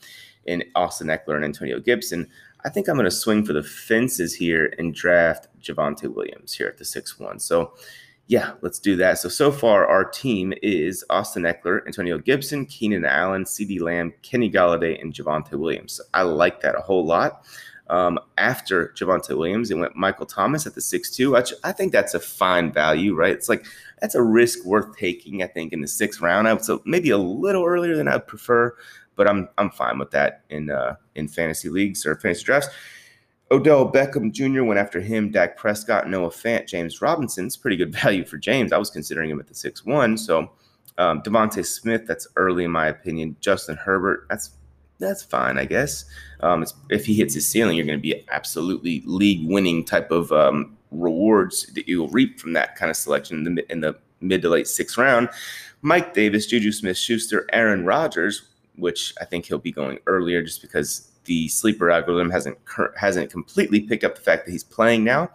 in 0.46 0.64
Austin 0.74 1.09
Ekeler 1.09 1.37
and 1.37 1.44
Antonio 1.44 1.78
Gibson, 1.78 2.26
I 2.64 2.70
think 2.70 2.88
I'm 2.88 2.96
going 2.96 3.04
to 3.04 3.11
swing 3.11 3.44
for 3.44 3.52
the 3.52 3.62
fences 3.62 4.35
here 4.35 4.74
and 4.78 4.94
draft 4.94 5.48
Javonte 5.61 6.12
Williams 6.14 6.54
here 6.54 6.68
at 6.68 6.78
the 6.78 6.85
6 6.85 7.18
1. 7.18 7.38
So, 7.38 7.74
yeah, 8.30 8.52
let's 8.61 8.78
do 8.78 8.94
that. 8.96 9.18
So, 9.18 9.28
so 9.28 9.50
far, 9.50 9.87
our 9.87 10.04
team 10.04 10.54
is 10.62 11.04
Austin 11.11 11.42
Ekeler, 11.42 11.85
Antonio 11.87 12.16
Gibson, 12.16 12.64
Keenan 12.64 13.04
Allen, 13.04 13.44
CD 13.44 13.80
Lamb, 13.80 14.14
Kenny 14.22 14.48
Golladay, 14.48 15.00
and 15.02 15.12
Javonte 15.12 15.54
Williams. 15.54 16.00
I 16.14 16.22
like 16.22 16.61
that 16.61 16.76
a 16.76 16.80
whole 16.80 17.04
lot. 17.04 17.44
Um, 17.90 18.20
after 18.38 18.94
Javonte 18.96 19.37
Williams, 19.37 19.70
it 19.70 19.76
went 19.76 19.96
Michael 19.96 20.24
Thomas 20.24 20.64
at 20.64 20.76
the 20.76 20.81
six-two. 20.81 21.37
I, 21.37 21.42
I 21.64 21.72
think 21.72 21.90
that's 21.90 22.14
a 22.14 22.20
fine 22.20 22.72
value, 22.72 23.16
right? 23.16 23.33
It's 23.33 23.48
like 23.48 23.66
that's 24.00 24.14
a 24.14 24.22
risk 24.22 24.64
worth 24.64 24.96
taking, 24.96 25.42
I 25.42 25.48
think, 25.48 25.72
in 25.72 25.81
the 25.81 25.88
sixth 25.88 26.20
round. 26.20 26.64
So 26.64 26.83
maybe 26.85 27.11
a 27.11 27.18
little 27.18 27.64
earlier 27.64 27.96
than 27.96 28.07
I'd 28.07 28.29
prefer, 28.29 28.76
but 29.16 29.29
I'm 29.29 29.48
I'm 29.59 29.70
fine 29.70 29.98
with 29.98 30.12
that 30.12 30.44
in 30.50 30.70
uh, 30.70 30.94
in 31.16 31.26
fantasy 31.26 31.68
leagues 31.68 32.07
or 32.07 32.14
fantasy 32.14 32.44
drafts. 32.44 32.68
Odell 33.50 33.90
Beckham 33.90 34.31
Jr. 34.33 34.62
went 34.62 34.79
after 34.79 35.00
him. 35.00 35.33
Dak 35.33 35.57
Prescott, 35.57 36.09
Noah 36.09 36.31
Fant, 36.31 36.68
James 36.68 37.03
Robinson's 37.03 37.57
pretty 37.57 37.76
good 37.76 37.92
value 38.03 38.24
for 38.24 38.38
James. 38.38 38.72
I 38.72 38.79
was 38.79 38.90
considering 38.90 39.31
him 39.31 39.40
at 39.40 39.48
the 39.48 39.55
six 39.55 39.85
one. 39.85 40.16
So 40.16 40.53
um, 40.98 41.22
DeVonta 41.22 41.66
Smith, 41.66 42.07
that's 42.07 42.29
early 42.37 42.64
in 42.64 42.70
my 42.70 42.87
opinion. 42.87 43.35
Justin 43.40 43.76
Herbert, 43.76 44.26
that's 44.29 44.50
that's 45.00 45.22
fine, 45.22 45.58
I 45.58 45.64
guess. 45.64 46.04
Um, 46.40 46.64
if 46.90 47.06
he 47.06 47.14
hits 47.14 47.34
his 47.34 47.46
ceiling, 47.46 47.76
you're 47.76 47.86
going 47.86 47.98
to 47.98 48.02
be 48.02 48.24
absolutely 48.30 49.02
league 49.06 49.48
winning 49.48 49.84
type 49.84 50.10
of 50.10 50.30
um, 50.30 50.76
rewards 50.90 51.66
that 51.74 51.88
you'll 51.88 52.08
reap 52.08 52.38
from 52.38 52.52
that 52.52 52.76
kind 52.76 52.90
of 52.90 52.96
selection 52.96 53.46
in 53.46 53.54
the, 53.56 53.72
in 53.72 53.80
the 53.80 53.96
mid 54.20 54.42
to 54.42 54.48
late 54.48 54.68
sixth 54.68 54.96
round. 54.96 55.28
Mike 55.82 56.14
Davis, 56.14 56.46
Juju 56.46 56.72
Smith 56.72 56.98
Schuster, 56.98 57.46
Aaron 57.52 57.84
Rodgers, 57.84 58.48
which 58.76 59.14
I 59.20 59.24
think 59.24 59.46
he'll 59.46 59.58
be 59.58 59.72
going 59.72 59.98
earlier 60.06 60.42
just 60.42 60.60
because 60.60 61.10
the 61.24 61.48
sleeper 61.48 61.90
algorithm 61.90 62.30
hasn't 62.30 62.58
hasn't 62.96 63.30
completely 63.30 63.80
picked 63.80 64.04
up 64.04 64.14
the 64.14 64.20
fact 64.20 64.46
that 64.46 64.52
he's 64.52 64.64
playing 64.64 65.04
now. 65.04 65.30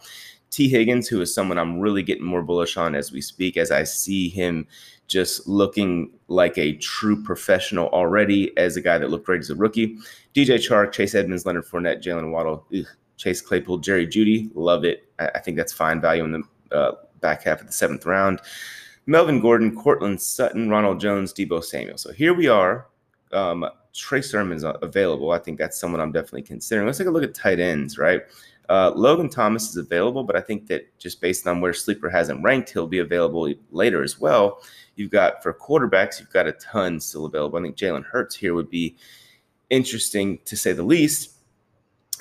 Tee 0.55 0.69
Higgins, 0.69 1.09
who 1.09 1.19
is 1.19 1.35
someone 1.35 1.57
I'm 1.57 1.81
really 1.81 2.01
getting 2.01 2.23
more 2.23 2.41
bullish 2.41 2.77
on 2.77 2.95
as 2.95 3.11
we 3.11 3.19
speak, 3.19 3.57
as 3.57 3.71
I 3.71 3.83
see 3.83 4.29
him 4.29 4.65
just 5.05 5.49
looking 5.49 6.13
like 6.29 6.57
a 6.57 6.77
true 6.77 7.21
professional 7.21 7.89
already 7.89 8.57
as 8.57 8.77
a 8.77 8.81
guy 8.81 8.97
that 8.97 9.09
looked 9.09 9.25
great 9.25 9.41
as 9.41 9.49
a 9.49 9.55
rookie. 9.55 9.97
DJ 10.33 10.55
Chark, 10.55 10.93
Chase 10.93 11.13
Edmonds, 11.13 11.45
Leonard 11.45 11.65
Fournette, 11.65 12.01
Jaylen 12.01 12.31
Waddle, 12.31 12.65
ugh, 12.73 12.85
Chase 13.17 13.41
Claypool, 13.41 13.79
Jerry 13.79 14.07
Jeudy, 14.07 14.49
love 14.55 14.85
it. 14.85 15.09
I, 15.19 15.27
I, 15.35 15.39
think 15.39 15.57
that's 15.57 15.73
fine 15.73 15.99
value 15.99 16.23
in 16.23 16.31
the 16.31 16.43
uh, 16.73 16.93
back 17.19 17.43
half 17.43 17.59
of 17.59 17.67
the 17.67 17.73
seventh 17.73 18.05
round. 18.05 18.39
Melvin 19.07 19.41
Gordon, 19.41 19.75
Courtland 19.75 20.21
Sutton, 20.21 20.69
Ronald 20.69 21.01
Jones, 21.01 21.33
Deebo 21.33 21.65
Samuel. 21.65 21.97
So 21.97 22.13
here 22.13 22.33
we 22.33 22.47
are. 22.47 22.87
Um, 23.33 23.65
Trey 23.93 24.21
Sermon's 24.21 24.63
available. 24.63 25.31
I 25.31 25.39
think 25.39 25.57
that's 25.57 25.77
someone 25.77 25.99
I'm 25.99 26.13
definitely 26.13 26.43
considering. 26.43 26.85
Let's 26.85 26.97
take 26.97 27.07
a 27.07 27.11
look 27.11 27.23
at 27.23 27.33
tight 27.33 27.59
ends, 27.59 27.97
right? 27.97 28.21
Uh, 28.69 28.91
Logan 28.95 29.29
Thomas 29.29 29.69
is 29.69 29.77
available, 29.77 30.23
but 30.23 30.35
I 30.35 30.41
think 30.41 30.67
that 30.67 30.97
just 30.97 31.21
based 31.21 31.47
on 31.47 31.61
where 31.61 31.73
Sleeper 31.73 32.09
hasn't 32.09 32.43
ranked, 32.43 32.71
he'll 32.71 32.87
be 32.87 32.99
available 32.99 33.53
later 33.71 34.03
as 34.03 34.19
well. 34.19 34.61
You've 34.95 35.11
got 35.11 35.43
for 35.43 35.53
quarterbacks, 35.53 36.19
you've 36.19 36.31
got 36.31 36.47
a 36.47 36.53
ton 36.53 36.99
still 36.99 37.25
available. 37.25 37.59
I 37.59 37.61
think 37.61 37.75
Jalen 37.75 38.05
Hurts 38.05 38.35
here 38.35 38.53
would 38.53 38.69
be 38.69 38.95
interesting 39.69 40.39
to 40.45 40.55
say 40.55 40.71
the 40.71 40.83
least, 40.83 41.31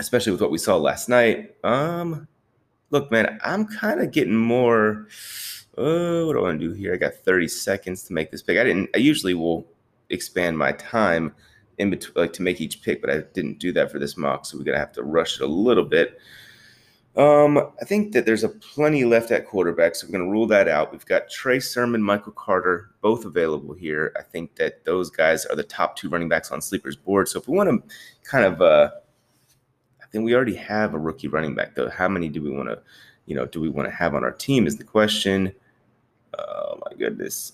especially 0.00 0.33
with 0.33 0.40
what 0.40 0.50
we 0.50 0.59
saw 0.59 0.76
last 0.76 1.09
night. 1.09 1.54
Um, 1.64 2.26
look, 2.90 3.11
man, 3.11 3.38
I'm 3.42 3.66
kind 3.66 4.00
of 4.00 4.11
getting 4.11 4.37
more. 4.37 5.09
Uh, 5.76 6.24
what 6.24 6.35
do 6.35 6.38
I 6.38 6.42
want 6.42 6.61
to 6.61 6.68
do 6.68 6.72
here? 6.72 6.94
I 6.94 6.96
got 6.96 7.14
30 7.14 7.48
seconds 7.48 8.04
to 8.04 8.12
make 8.12 8.30
this 8.30 8.42
pick. 8.42 8.59
I 8.59 8.64
didn't. 8.64 8.90
I 8.94 8.98
usually 8.98 9.35
will 9.35 9.66
expand 10.11 10.59
my 10.59 10.72
time 10.72 11.35
in 11.78 11.90
between, 11.90 12.14
like 12.16 12.32
to 12.34 12.42
make 12.42 12.60
each 12.60 12.82
pick, 12.82 13.00
but 13.00 13.10
I 13.10 13.22
didn't 13.32 13.58
do 13.58 13.72
that 13.72 13.90
for 13.90 13.98
this 13.98 14.16
mock, 14.16 14.46
so 14.46 14.58
we're 14.58 14.64
gonna 14.64 14.78
have 14.78 14.92
to 14.92 15.02
rush 15.02 15.40
it 15.40 15.42
a 15.42 15.46
little 15.46 15.84
bit. 15.84 16.18
Um, 17.16 17.58
I 17.80 17.84
think 17.84 18.12
that 18.12 18.26
there's 18.26 18.42
a 18.42 18.48
plenty 18.48 19.04
left 19.04 19.30
at 19.30 19.46
quarterback, 19.46 19.94
so 19.94 20.06
we're 20.06 20.18
going 20.18 20.24
to 20.24 20.30
rule 20.30 20.48
that 20.48 20.66
out. 20.66 20.90
We've 20.90 21.06
got 21.06 21.30
Trey 21.30 21.60
Sermon, 21.60 22.02
Michael 22.02 22.32
Carter, 22.32 22.90
both 23.02 23.24
available 23.24 23.72
here. 23.72 24.12
I 24.18 24.22
think 24.22 24.56
that 24.56 24.84
those 24.84 25.10
guys 25.10 25.46
are 25.46 25.54
the 25.54 25.62
top 25.62 25.94
two 25.94 26.08
running 26.08 26.28
backs 26.28 26.50
on 26.50 26.60
Sleeper's 26.60 26.96
board. 26.96 27.28
So 27.28 27.38
if 27.38 27.46
we 27.46 27.56
want 27.56 27.70
to 27.70 27.94
kind 28.28 28.44
of, 28.44 28.60
uh, 28.60 28.90
I 30.02 30.06
think 30.06 30.24
we 30.24 30.34
already 30.34 30.56
have 30.56 30.92
a 30.94 30.98
rookie 30.98 31.28
running 31.28 31.54
back 31.54 31.76
though. 31.76 31.88
How 31.88 32.08
many 32.08 32.28
do 32.28 32.42
we 32.42 32.50
want 32.50 32.68
to, 32.68 32.82
you 33.26 33.37
know, 33.37 33.46
do 33.46 33.60
we 33.60 33.68
want 33.68 33.88
to 33.88 33.94
have 33.94 34.14
on 34.14 34.24
our 34.24 34.32
team? 34.32 34.66
Is 34.66 34.76
the 34.76 34.84
question. 34.84 35.54
Oh 36.37 36.80
my 36.84 36.96
goodness. 36.96 37.52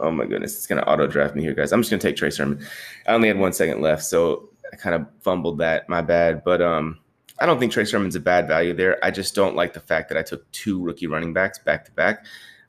Oh 0.00 0.10
my 0.10 0.26
goodness, 0.26 0.56
it's 0.56 0.66
gonna 0.66 0.82
auto 0.82 1.06
draft 1.06 1.34
me 1.34 1.42
here, 1.42 1.54
guys. 1.54 1.72
I'm 1.72 1.80
just 1.80 1.90
gonna 1.90 2.00
take 2.00 2.16
Trey 2.16 2.30
Sermon. 2.30 2.64
I 3.06 3.14
only 3.14 3.28
had 3.28 3.38
one 3.38 3.52
second 3.52 3.80
left, 3.80 4.04
so 4.04 4.48
I 4.72 4.76
kind 4.76 4.94
of 4.94 5.06
fumbled 5.20 5.58
that. 5.58 5.88
My 5.88 6.00
bad. 6.00 6.44
But 6.44 6.62
um, 6.62 6.98
I 7.40 7.46
don't 7.46 7.58
think 7.58 7.72
Trey 7.72 7.84
Sermon's 7.84 8.16
a 8.16 8.20
bad 8.20 8.48
value 8.48 8.74
there. 8.74 9.02
I 9.04 9.10
just 9.10 9.34
don't 9.34 9.56
like 9.56 9.72
the 9.72 9.80
fact 9.80 10.08
that 10.08 10.18
I 10.18 10.22
took 10.22 10.50
two 10.52 10.82
rookie 10.82 11.06
running 11.06 11.32
backs 11.32 11.58
back 11.58 11.84
to 11.86 11.92
back. 11.92 12.24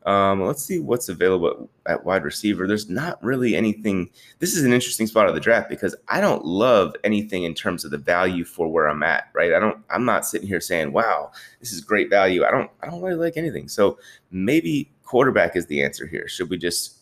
Um, 0.05 0.41
let's 0.41 0.63
see 0.63 0.79
what's 0.79 1.09
available 1.09 1.69
at 1.85 2.05
wide 2.05 2.23
receiver. 2.23 2.65
There's 2.65 2.89
not 2.89 3.21
really 3.23 3.55
anything. 3.55 4.09
This 4.39 4.55
is 4.55 4.63
an 4.63 4.71
interesting 4.71 5.07
spot 5.07 5.27
of 5.27 5.35
the 5.35 5.41
draft 5.41 5.69
because 5.69 5.95
I 6.07 6.21
don't 6.21 6.45
love 6.45 6.95
anything 7.03 7.43
in 7.43 7.53
terms 7.53 7.83
of 7.83 7.91
the 7.91 7.97
value 7.97 8.45
for 8.45 8.69
where 8.69 8.87
I'm 8.87 9.03
at. 9.03 9.29
Right? 9.33 9.53
I 9.53 9.59
don't. 9.59 9.83
I'm 9.89 10.05
not 10.05 10.25
sitting 10.25 10.47
here 10.47 10.61
saying, 10.61 10.93
"Wow, 10.93 11.31
this 11.59 11.73
is 11.73 11.81
great 11.81 12.09
value." 12.09 12.45
I 12.45 12.51
don't. 12.51 12.71
I 12.81 12.89
don't 12.89 13.01
really 13.01 13.17
like 13.17 13.37
anything. 13.37 13.67
So 13.67 13.99
maybe 14.31 14.89
quarterback 15.09 15.55
is 15.55 15.65
the 15.65 15.83
answer 15.83 16.05
here. 16.05 16.27
Should 16.27 16.51
we 16.51 16.57
just, 16.57 16.98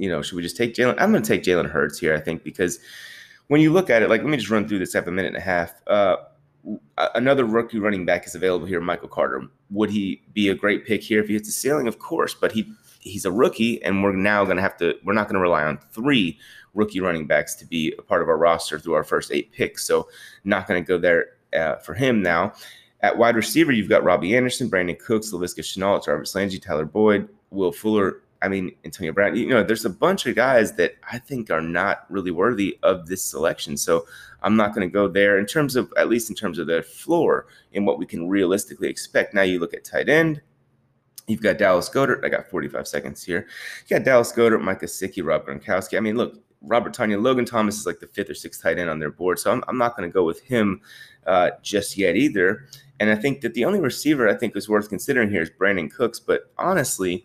you 0.00 0.08
know, 0.08 0.22
should 0.22 0.36
we 0.36 0.42
just 0.42 0.56
take 0.56 0.74
Jalen? 0.74 0.96
I'm 0.98 1.12
going 1.12 1.22
to 1.22 1.28
take 1.28 1.42
Jalen 1.42 1.70
Hurts 1.70 1.98
here. 1.98 2.14
I 2.14 2.20
think 2.20 2.42
because 2.42 2.80
when 3.48 3.60
you 3.60 3.70
look 3.70 3.90
at 3.90 4.02
it, 4.02 4.08
like 4.08 4.22
let 4.22 4.30
me 4.30 4.38
just 4.38 4.48
run 4.48 4.66
through 4.66 4.78
this. 4.78 4.94
I 4.94 4.98
have 4.98 5.08
a 5.08 5.12
minute 5.12 5.34
and 5.34 5.36
a 5.36 5.40
half. 5.40 5.74
Uh, 5.86 6.16
another 7.14 7.44
rookie 7.44 7.78
running 7.78 8.06
back 8.06 8.26
is 8.26 8.34
available 8.34 8.66
here, 8.66 8.80
Michael 8.80 9.08
Carter. 9.08 9.42
Would 9.70 9.90
he 9.90 10.22
be 10.32 10.48
a 10.48 10.54
great 10.54 10.86
pick 10.86 11.02
here 11.02 11.20
if 11.20 11.28
he 11.28 11.34
hits 11.34 11.48
the 11.48 11.52
ceiling? 11.52 11.86
Of 11.86 11.98
course, 11.98 12.32
but 12.32 12.50
he 12.50 12.72
he's 13.00 13.26
a 13.26 13.30
rookie, 13.30 13.82
and 13.82 14.02
we're 14.02 14.16
now 14.16 14.42
going 14.44 14.56
to 14.56 14.62
have 14.62 14.78
to. 14.78 14.94
We're 15.04 15.12
not 15.12 15.28
going 15.28 15.34
to 15.34 15.40
rely 15.40 15.64
on 15.64 15.78
three 15.92 16.38
rookie 16.72 17.00
running 17.00 17.26
backs 17.26 17.54
to 17.56 17.66
be 17.66 17.94
a 17.98 18.02
part 18.02 18.22
of 18.22 18.28
our 18.30 18.38
roster 18.38 18.78
through 18.78 18.94
our 18.94 19.04
first 19.04 19.30
eight 19.30 19.52
picks. 19.52 19.84
So, 19.84 20.08
not 20.44 20.66
going 20.66 20.82
to 20.82 20.88
go 20.88 20.96
there 20.96 21.26
uh, 21.54 21.76
for 21.76 21.92
him 21.92 22.22
now. 22.22 22.54
At 23.02 23.18
wide 23.18 23.36
receiver, 23.36 23.72
you've 23.72 23.88
got 23.90 24.02
Robbie 24.02 24.34
Anderson, 24.34 24.70
Brandin 24.70 24.98
Cooks, 24.98 25.30
Laviska 25.30 25.60
Shenault, 25.60 26.06
Jarvis 26.06 26.34
Landry, 26.34 26.58
Tyler 26.58 26.86
Boyd, 26.86 27.28
Will 27.50 27.72
Fuller, 27.72 28.22
I 28.42 28.48
mean, 28.48 28.74
Antonio 28.84 29.12
Brown, 29.12 29.36
you 29.36 29.48
know, 29.48 29.62
there's 29.62 29.84
a 29.84 29.90
bunch 29.90 30.26
of 30.26 30.34
guys 30.34 30.72
that 30.76 30.94
I 31.10 31.18
think 31.18 31.50
are 31.50 31.60
not 31.60 32.06
really 32.08 32.30
worthy 32.30 32.78
of 32.82 33.06
this 33.06 33.22
selection. 33.22 33.76
So 33.76 34.06
I'm 34.42 34.56
not 34.56 34.74
going 34.74 34.88
to 34.88 34.92
go 34.92 35.08
there 35.08 35.38
in 35.38 35.46
terms 35.46 35.76
of, 35.76 35.92
at 35.96 36.08
least 36.08 36.30
in 36.30 36.36
terms 36.36 36.58
of 36.58 36.66
their 36.66 36.82
floor 36.82 37.46
and 37.74 37.86
what 37.86 37.98
we 37.98 38.06
can 38.06 38.28
realistically 38.28 38.88
expect. 38.88 39.34
Now 39.34 39.42
you 39.42 39.58
look 39.60 39.74
at 39.74 39.84
tight 39.84 40.08
end. 40.08 40.40
You've 41.26 41.42
got 41.42 41.58
Dallas 41.58 41.88
Goedert. 41.88 42.24
I 42.24 42.28
got 42.28 42.48
45 42.48 42.88
seconds 42.88 43.22
here. 43.22 43.46
You 43.86 43.98
got 43.98 44.04
Dallas 44.04 44.32
Goedert, 44.32 44.62
Mike 44.62 44.80
Gesicki, 44.80 45.24
Rob 45.24 45.46
Gronkowski. 45.46 45.96
I 45.96 46.00
mean, 46.00 46.16
look, 46.16 46.34
Robert 46.62 46.94
Tonyan, 46.94 47.22
Logan 47.22 47.44
Thomas 47.44 47.78
is 47.78 47.86
like 47.86 48.00
the 48.00 48.06
fifth 48.06 48.30
or 48.30 48.34
sixth 48.34 48.62
tight 48.62 48.78
end 48.78 48.90
on 48.90 48.98
their 48.98 49.10
board. 49.10 49.38
So 49.38 49.52
I'm, 49.52 49.62
I'm 49.68 49.78
not 49.78 49.96
going 49.96 50.08
to 50.08 50.12
go 50.12 50.24
with 50.24 50.42
him 50.42 50.80
uh, 51.26 51.50
just 51.62 51.96
yet 51.96 52.16
either. 52.16 52.66
And 52.98 53.10
I 53.10 53.14
think 53.14 53.40
that 53.42 53.54
the 53.54 53.64
only 53.64 53.80
receiver 53.80 54.28
I 54.28 54.34
think 54.34 54.56
is 54.56 54.68
worth 54.68 54.88
considering 54.88 55.30
here 55.30 55.42
is 55.42 55.50
Brandin 55.50 55.90
Cooks. 55.92 56.20
But 56.20 56.52
honestly, 56.58 57.24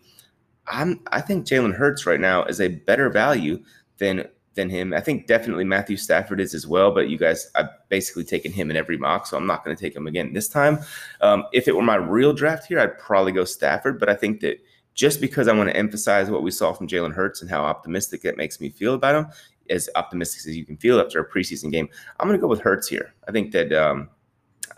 I'm 0.68 1.00
I 1.12 1.20
think 1.20 1.46
Jalen 1.46 1.74
Hurts 1.74 2.06
right 2.06 2.20
now 2.20 2.44
is 2.44 2.60
a 2.60 2.68
better 2.68 3.10
value 3.10 3.62
than 3.98 4.26
than 4.56 4.68
him. 4.70 4.92
I 4.92 5.00
think 5.00 5.26
definitely 5.26 5.64
Matthew 5.64 5.96
Stafford 5.96 6.40
is 6.40 6.54
as 6.54 6.66
well, 6.66 6.90
but 6.90 7.08
you 7.08 7.18
guys, 7.18 7.48
I've 7.54 7.68
basically 7.88 8.24
taken 8.24 8.50
him 8.50 8.70
in 8.70 8.76
every 8.76 8.96
mock, 8.96 9.26
so 9.26 9.36
I'm 9.36 9.46
not 9.46 9.64
going 9.64 9.76
to 9.76 9.80
take 9.80 9.94
him 9.94 10.06
again 10.06 10.32
this 10.32 10.48
time. 10.48 10.78
Um, 11.20 11.44
if 11.52 11.68
it 11.68 11.76
were 11.76 11.82
my 11.82 11.96
real 11.96 12.32
draft 12.32 12.66
here, 12.66 12.80
I'd 12.80 12.98
probably 12.98 13.32
go 13.32 13.44
Stafford, 13.44 14.00
but 14.00 14.08
I 14.08 14.14
think 14.14 14.40
that 14.40 14.58
just 14.94 15.20
because 15.20 15.46
I 15.46 15.52
want 15.52 15.68
to 15.68 15.76
emphasize 15.76 16.30
what 16.30 16.42
we 16.42 16.50
saw 16.50 16.72
from 16.72 16.88
Jalen 16.88 17.12
Hurts 17.12 17.42
and 17.42 17.50
how 17.50 17.64
optimistic 17.64 18.24
it 18.24 18.38
makes 18.38 18.60
me 18.60 18.70
feel 18.70 18.94
about 18.94 19.14
him, 19.14 19.30
as 19.68 19.90
optimistic 19.94 20.48
as 20.48 20.56
you 20.56 20.64
can 20.64 20.78
feel 20.78 20.98
after 20.98 21.20
a 21.20 21.30
preseason 21.30 21.70
game, 21.70 21.88
I'm 22.18 22.26
going 22.26 22.38
to 22.38 22.42
go 22.42 22.48
with 22.48 22.60
Hurts 22.60 22.88
here. 22.88 23.12
I 23.28 23.32
think 23.32 23.52
that 23.52 23.72
um, 23.72 24.08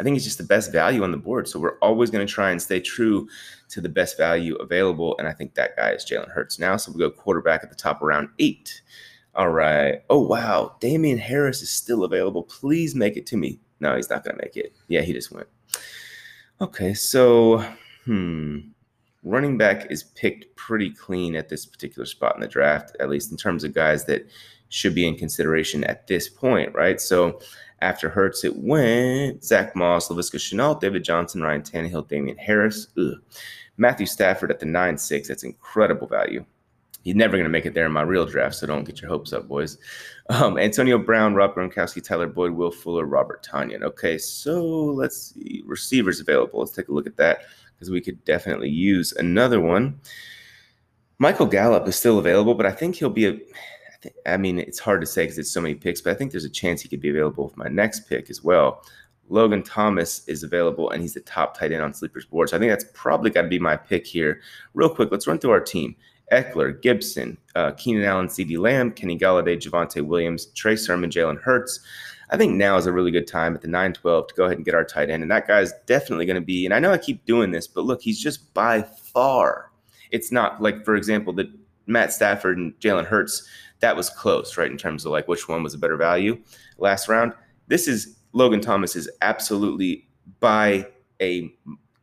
I 0.00 0.02
think 0.02 0.16
it's 0.16 0.24
just 0.24 0.38
the 0.38 0.44
best 0.44 0.72
value 0.72 1.02
on 1.02 1.11
the 1.11 1.18
board. 1.18 1.48
So 1.48 1.58
we're 1.58 1.78
always 1.78 2.11
going 2.11 2.26
to 2.26 2.32
try 2.32 2.50
and 2.50 2.62
stay 2.62 2.80
true 2.80 3.28
to 3.70 3.80
the 3.80 3.88
best 3.88 4.16
value 4.16 4.54
available. 4.56 5.16
And 5.18 5.26
I 5.26 5.32
think 5.32 5.54
that 5.54 5.76
guy 5.76 5.90
is 5.90 6.04
Jalen 6.04 6.30
Hurts 6.30 6.58
now. 6.58 6.76
So 6.76 6.92
we 6.92 6.98
go 6.98 7.11
quarterback 7.11 7.62
at 7.62 7.70
the 7.70 7.76
top 7.76 8.02
around 8.02 8.28
eight. 8.38 8.80
All 9.34 9.50
right. 9.50 10.02
Oh, 10.08 10.20
wow. 10.20 10.76
Damien 10.80 11.18
Harris 11.18 11.62
is 11.62 11.70
still 11.70 12.04
available. 12.04 12.44
Please 12.44 12.94
make 12.94 13.16
it 13.16 13.26
to 13.26 13.37
me. 13.37 13.58
No, 13.80 13.96
he's 13.96 14.11
not 14.11 14.24
going 14.24 14.37
to 14.37 14.42
make 14.42 14.56
it. 14.56 14.74
Yeah, 14.88 15.02
he 15.02 15.12
just 15.12 15.32
went. 15.32 15.48
Okay. 16.61 16.94
So, 16.94 17.64
hmm. 18.04 18.58
Running 19.24 19.58
back 19.58 19.90
is 19.90 20.04
picked 20.04 20.54
pretty 20.56 20.90
clean 20.90 21.34
at 21.34 21.48
this 21.48 21.66
particular 21.66 22.06
spot 22.06 22.37
in 22.37 22.40
the 22.40 22.46
draft, 22.48 22.96
at 23.00 23.11
least 23.11 23.32
in 23.32 23.37
terms 23.37 23.64
of 23.64 23.74
guys 23.74 24.04
that 24.04 24.26
should 24.68 24.94
be 24.94 25.06
in 25.06 25.16
consideration 25.16 25.82
at 25.84 26.06
this 26.06 26.28
point, 26.28 26.72
right? 26.74 27.00
So 27.00 27.40
after 27.80 28.08
Hurts, 28.08 28.44
it 28.44 28.56
went 28.56 29.44
Zach 29.44 29.74
Moss, 29.76 30.08
Laviska 30.08 30.36
Shenault, 30.36 30.80
David 30.80 31.04
Johnson, 31.04 31.42
Ryan 31.42 31.62
Tannehill, 31.62 32.08
Damien 32.08 32.36
Harris, 32.36 32.88
Ugh. 32.98 33.14
Matthew 33.76 34.06
Stafford 34.06 34.50
at 34.50 34.58
the 34.58 34.66
9 34.66 34.98
6. 34.98 35.28
That's 35.28 35.44
incredible 35.44 36.08
value. 36.08 36.44
He's 37.04 37.14
never 37.14 37.36
going 37.36 37.44
to 37.44 37.50
make 37.50 37.64
it 37.64 37.74
there 37.74 37.86
in 37.86 37.92
my 37.92 38.02
real 38.02 38.26
draft, 38.26 38.56
so 38.56 38.66
don't 38.66 38.84
get 38.84 39.00
your 39.00 39.08
hopes 39.08 39.32
up, 39.32 39.48
boys. 39.48 39.78
Um, 40.30 40.58
Antonio 40.58 40.98
Brown, 40.98 41.34
Rob 41.34 41.54
Gronkowski, 41.54 42.02
Tyler 42.02 42.26
Boyd, 42.26 42.50
Will 42.50 42.72
Fuller, 42.72 43.06
Robert 43.06 43.46
Tonyan. 43.48 43.82
Okay, 43.82 44.18
so 44.18 44.62
let's 44.62 45.32
see. 45.32 45.62
Receivers 45.64 46.20
available. 46.20 46.58
Let's 46.58 46.72
take 46.72 46.88
a 46.88 46.92
look 46.92 47.06
at 47.06 47.16
that 47.16 47.42
because 47.74 47.90
we 47.90 48.00
could 48.00 48.22
definitely 48.24 48.68
use 48.68 49.12
another 49.12 49.60
one. 49.60 50.00
Michael 51.18 51.46
Gallup 51.46 51.88
is 51.88 51.96
still 51.96 52.18
available, 52.18 52.54
but 52.54 52.66
I 52.66 52.72
think 52.72 52.96
he'll 52.96 53.10
be 53.10 53.26
a 53.26 53.38
I 54.26 54.37
mean, 54.37 54.58
it's 54.58 54.78
hard 54.78 55.00
to 55.00 55.06
say 55.06 55.24
because 55.24 55.38
it's 55.38 55.50
so 55.50 55.61
many 55.61 55.74
picks, 55.74 56.00
but 56.00 56.12
I 56.12 56.14
think 56.14 56.30
there's 56.30 56.44
a 56.44 56.50
chance 56.50 56.82
he 56.82 56.88
could 56.88 57.00
be 57.00 57.11
available 57.11 57.44
with 57.44 57.56
my 57.56 57.68
next 57.68 58.08
pick 58.08 58.30
as 58.30 58.42
well. 58.44 58.84
Logan 59.28 59.62
Thomas 59.62 60.26
is 60.26 60.42
available, 60.42 60.90
and 60.90 61.02
he's 61.02 61.14
the 61.14 61.20
top 61.20 61.58
tight 61.58 61.72
end 61.72 61.82
on 61.82 61.92
Sleeper's 61.92 62.24
board. 62.24 62.48
So 62.48 62.56
I 62.56 62.61
think 62.61 62.70
that's 62.70 62.87
probably 62.94 63.30
got 63.30 63.42
to 63.42 63.48
be 63.48 63.58
my 63.58 63.76
pick 63.76 64.06
here. 64.06 64.40
Real 64.74 64.88
quick, 64.88 65.11
let's 65.11 65.26
run 65.26 65.38
through 65.38 65.50
our 65.50 65.61
team. 65.61 65.96
Ekeler, 66.32 66.80
Gibson, 66.80 67.38
uh, 67.54 67.72
Keenan 67.72 68.04
Allen, 68.04 68.28
CD 68.28 68.56
Lamb, 68.56 68.92
Kenny 68.92 69.18
Golladay, 69.18 69.56
Javonte 69.56 70.04
Williams, 70.04 70.46
Trey 70.46 70.76
Sermon, 70.76 71.11
Jalen 71.11 71.40
Hurts. 71.40 71.80
I 72.30 72.37
think 72.37 72.54
now 72.54 72.76
is 72.76 72.87
a 72.87 72.92
really 72.92 73.11
good 73.11 73.26
time 73.26 73.54
at 73.54 73.62
the 73.62 73.68
9-12 73.68 74.28
to 74.28 74.34
go 74.34 74.44
ahead 74.44 74.58
and 74.58 74.64
get 74.64 74.74
our 74.74 74.84
tight 74.84 75.08
end. 75.08 75.22
And 75.22 75.30
that 75.30 75.48
guy's 75.48 75.72
definitely 75.87 76.26
going 76.26 76.40
to 76.40 76.44
be, 76.44 76.66
and 76.66 76.74
I 76.74 76.78
know 76.78 76.92
I 76.92 76.98
keep 76.98 77.24
doing 77.24 77.50
this, 77.50 77.66
but 77.66 77.84
look, 77.84 78.02
he's 78.02 78.20
just 78.20 78.52
by 78.52 78.82
far. 78.82 79.70
It's 80.11 80.30
not 80.30 80.61
like, 80.61 80.84
for 80.84 80.94
example, 80.94 81.32
that 81.34 81.48
Matt 81.87 82.12
Stafford 82.12 82.58
and 82.58 82.78
Jalen 82.80 83.06
Hurts 83.06 83.48
that 83.80 83.96
was 83.96 84.10
close, 84.10 84.56
right? 84.56 84.70
In 84.70 84.78
terms 84.78 85.04
of 85.04 85.12
like 85.12 85.28
which 85.28 85.48
one 85.48 85.62
was 85.62 85.74
a 85.74 85.78
better 85.78 85.96
value 85.96 86.40
last 86.78 87.08
round. 87.08 87.32
This 87.66 87.88
is 87.88 88.18
Logan 88.32 88.60
Thomas 88.60 88.96
is 88.96 89.10
absolutely 89.22 90.08
by 90.40 90.86
a 91.20 91.52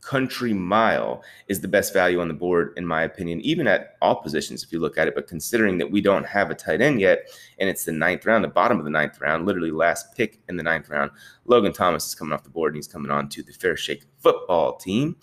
country 0.06 0.54
mile 0.54 1.24
is 1.48 1.62
the 1.62 1.68
best 1.68 1.92
value 1.92 2.22
on 2.22 2.28
the 2.28 2.34
board, 2.34 2.74
in 2.78 2.86
my 2.86 3.02
opinion, 3.02 3.42
even 3.42 3.68
at 3.68 3.96
all 4.02 4.22
positions, 4.22 4.64
if 4.64 4.72
you 4.72 4.80
look 4.80 4.98
at 4.98 5.08
it. 5.08 5.16
But 5.16 5.28
considering 5.28 5.80
that 5.80 5.90
we 5.90 6.00
don't 6.00 6.26
have 6.26 6.52
a 6.52 6.56
tight 6.56 6.82
end 6.82 7.02
yet, 7.02 7.28
and 7.58 7.68
it's 7.70 7.86
the 7.86 7.92
ninth 7.92 8.26
round, 8.26 8.44
the 8.44 8.50
bottom 8.50 8.78
of 8.78 8.86
the 8.86 8.92
ninth 8.92 9.20
round, 9.20 9.46
literally 9.46 9.72
last 9.72 10.16
pick 10.16 10.42
in 10.48 10.58
the 10.58 10.64
ninth 10.64 10.90
round, 10.90 11.12
Logan 11.46 11.74
Thomas 11.74 12.06
is 12.06 12.16
coming 12.16 12.34
off 12.34 12.44
the 12.44 12.50
board 12.52 12.74
and 12.74 12.78
he's 12.78 12.88
coming 12.88 13.12
on 13.12 13.30
to 13.30 13.42
the 13.42 13.54
Fair 13.54 13.76
Shake 13.76 14.06
football 14.20 14.78
team. 14.78 15.16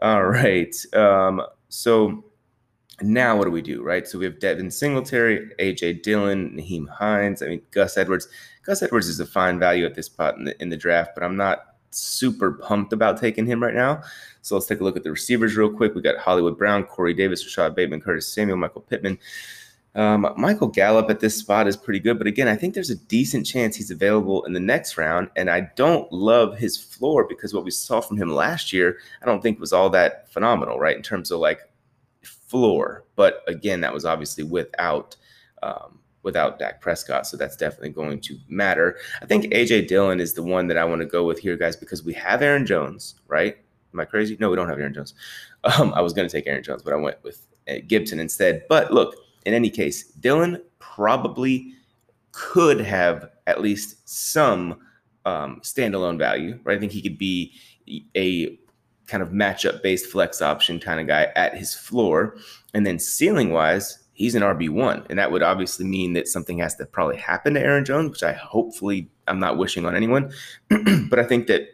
All 0.00 0.24
right. 0.24 0.74
Um, 0.94 1.42
so 1.68 2.24
now 3.00 3.36
what 3.36 3.44
do 3.44 3.50
we 3.50 3.62
do, 3.62 3.82
right? 3.82 4.06
So 4.06 4.18
we 4.18 4.24
have 4.24 4.38
Devin 4.38 4.70
Singletary, 4.70 5.50
AJ 5.58 6.02
Dillon, 6.02 6.50
Nyheim 6.50 6.88
Hines. 6.88 7.42
I 7.42 7.46
mean, 7.46 7.62
Gus 7.70 7.96
Edwards. 7.96 8.28
Gus 8.64 8.82
Edwards 8.82 9.08
is 9.08 9.18
a 9.18 9.26
fine 9.26 9.58
value 9.58 9.84
at 9.86 9.94
this 9.94 10.06
spot 10.06 10.36
in 10.36 10.44
the 10.44 10.62
in 10.62 10.68
the 10.68 10.76
draft, 10.76 11.12
but 11.14 11.24
I'm 11.24 11.36
not 11.36 11.72
super 11.90 12.52
pumped 12.52 12.92
about 12.92 13.18
taking 13.18 13.46
him 13.46 13.62
right 13.62 13.74
now. 13.74 14.02
So 14.42 14.54
let's 14.54 14.66
take 14.66 14.80
a 14.80 14.84
look 14.84 14.96
at 14.96 15.04
the 15.04 15.10
receivers 15.10 15.56
real 15.56 15.70
quick. 15.70 15.94
We 15.94 16.02
got 16.02 16.18
Hollywood 16.18 16.58
Brown, 16.58 16.84
Corey 16.84 17.14
Davis, 17.14 17.44
Rashod 17.44 17.74
Bateman, 17.74 18.00
Curtis 18.00 18.28
Samuel, 18.28 18.56
Michael 18.56 18.82
Pittman. 18.82 19.18
Um, 19.94 20.26
Michael 20.38 20.68
Gallup 20.68 21.10
at 21.10 21.20
this 21.20 21.36
spot 21.36 21.68
is 21.68 21.76
pretty 21.76 22.00
good, 22.00 22.16
but 22.16 22.26
again, 22.26 22.48
I 22.48 22.56
think 22.56 22.72
there's 22.72 22.88
a 22.88 22.96
decent 22.96 23.44
chance 23.44 23.76
he's 23.76 23.90
available 23.90 24.42
in 24.44 24.54
the 24.54 24.60
next 24.60 24.96
round. 24.96 25.28
And 25.36 25.50
I 25.50 25.68
don't 25.76 26.10
love 26.10 26.56
his 26.56 26.78
floor 26.78 27.26
because 27.28 27.52
what 27.52 27.64
we 27.64 27.70
saw 27.70 28.00
from 28.00 28.16
him 28.16 28.30
last 28.30 28.72
year, 28.72 28.98
I 29.20 29.26
don't 29.26 29.42
think 29.42 29.60
was 29.60 29.72
all 29.72 29.90
that 29.90 30.32
phenomenal, 30.32 30.78
right? 30.78 30.96
In 30.96 31.02
terms 31.02 31.30
of 31.30 31.40
like 31.40 31.60
floor. 32.52 33.04
But 33.16 33.42
again, 33.48 33.80
that 33.80 33.94
was 33.94 34.04
obviously 34.04 34.44
without 34.44 35.16
um, 35.62 35.98
without 36.22 36.58
Dak 36.58 36.82
Prescott, 36.82 37.26
so 37.26 37.36
that's 37.36 37.56
definitely 37.56 37.88
going 37.88 38.20
to 38.20 38.38
matter. 38.46 38.98
I 39.22 39.26
think 39.26 39.46
AJ 39.46 39.88
Dillon 39.88 40.20
is 40.20 40.34
the 40.34 40.42
one 40.42 40.66
that 40.68 40.76
I 40.76 40.84
want 40.84 41.00
to 41.00 41.06
go 41.06 41.24
with 41.24 41.38
here, 41.38 41.56
guys, 41.56 41.76
because 41.76 42.04
we 42.04 42.12
have 42.12 42.42
Aaron 42.42 42.66
Jones, 42.66 43.16
right? 43.26 43.56
Am 43.94 44.00
I 44.00 44.04
crazy? 44.04 44.36
No, 44.38 44.50
we 44.50 44.56
don't 44.56 44.68
have 44.68 44.78
Aaron 44.78 44.94
Jones. 44.94 45.14
Um, 45.64 45.94
I 45.94 46.00
was 46.00 46.12
going 46.12 46.28
to 46.28 46.32
take 46.36 46.48
Aaron 46.48 46.64
Jones, 46.64 46.82
but 46.82 46.92
I 46.92 46.96
went 46.96 47.22
with 47.22 47.46
uh, 47.70 47.74
Gibson 47.86 48.18
instead. 48.18 48.64
But 48.68 48.92
look, 48.92 49.14
in 49.46 49.54
any 49.54 49.70
case, 49.70 50.08
Dillon 50.14 50.60
probably 50.80 51.74
could 52.32 52.80
have 52.80 53.30
at 53.46 53.60
least 53.60 54.08
some 54.08 54.80
um, 55.24 55.60
standalone 55.62 56.18
value, 56.18 56.58
right? 56.64 56.76
I 56.76 56.80
think 56.80 56.90
he 56.90 57.00
could 57.00 57.16
be 57.16 57.52
a 58.16 58.58
kind 59.06 59.22
of 59.22 59.30
matchup 59.30 59.82
based 59.82 60.06
flex 60.06 60.40
option 60.40 60.78
kind 60.78 61.00
of 61.00 61.06
guy 61.06 61.32
at 61.36 61.56
his 61.56 61.74
floor. 61.74 62.36
And 62.74 62.86
then 62.86 62.98
ceiling 62.98 63.50
wise, 63.50 63.98
he's 64.12 64.34
an 64.34 64.42
RB1. 64.42 65.06
And 65.10 65.18
that 65.18 65.32
would 65.32 65.42
obviously 65.42 65.84
mean 65.84 66.12
that 66.14 66.28
something 66.28 66.58
has 66.58 66.76
to 66.76 66.86
probably 66.86 67.16
happen 67.16 67.54
to 67.54 67.60
Aaron 67.60 67.84
Jones, 67.84 68.10
which 68.10 68.22
I 68.22 68.32
hopefully 68.32 69.10
I'm 69.28 69.38
not 69.38 69.58
wishing 69.58 69.84
on 69.84 69.96
anyone. 69.96 70.32
but 71.08 71.18
I 71.18 71.24
think 71.24 71.46
that 71.48 71.68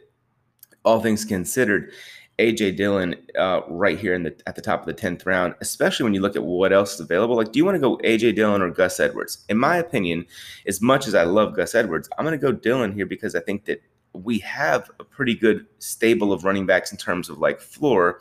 all 0.85 1.01
things 1.01 1.25
considered, 1.25 1.93
AJ 2.39 2.77
Dillon 2.77 3.17
uh, 3.37 3.63
right 3.69 3.99
here 3.99 4.15
in 4.15 4.23
the 4.23 4.41
at 4.47 4.55
the 4.55 4.63
top 4.63 4.81
of 4.81 4.87
the 4.87 4.93
tenth 4.93 5.27
round, 5.27 5.55
especially 5.61 6.05
when 6.05 6.15
you 6.15 6.21
look 6.21 6.37
at 6.37 6.45
what 6.45 6.73
else 6.73 6.95
is 6.95 7.01
available. 7.01 7.37
Like, 7.37 7.51
do 7.53 7.59
you 7.59 7.65
want 7.65 7.75
to 7.75 7.81
go 7.81 7.99
AJ 7.99 8.37
Dillon 8.37 8.63
or 8.63 8.71
Gus 8.71 9.01
Edwards? 9.01 9.45
In 9.49 9.59
my 9.59 9.77
opinion, 9.77 10.25
as 10.67 10.81
much 10.81 11.09
as 11.09 11.15
I 11.17 11.25
love 11.25 11.57
Gus 11.57 11.75
Edwards, 11.75 12.09
I'm 12.17 12.25
going 12.25 12.39
to 12.39 12.47
go 12.47 12.53
Dillon 12.53 12.93
here 12.93 13.07
because 13.07 13.35
I 13.35 13.41
think 13.41 13.65
that 13.65 13.83
we 14.23 14.39
have 14.41 14.91
a 15.01 15.05
pretty 15.05 15.35
good 15.35 15.67
stable 15.79 16.33
of 16.33 16.45
running 16.45 16.67
backs 16.67 16.93
in 16.93 16.99
terms 16.99 17.29
of 17.29 17.39
like 17.39 17.61
floor 17.61 18.21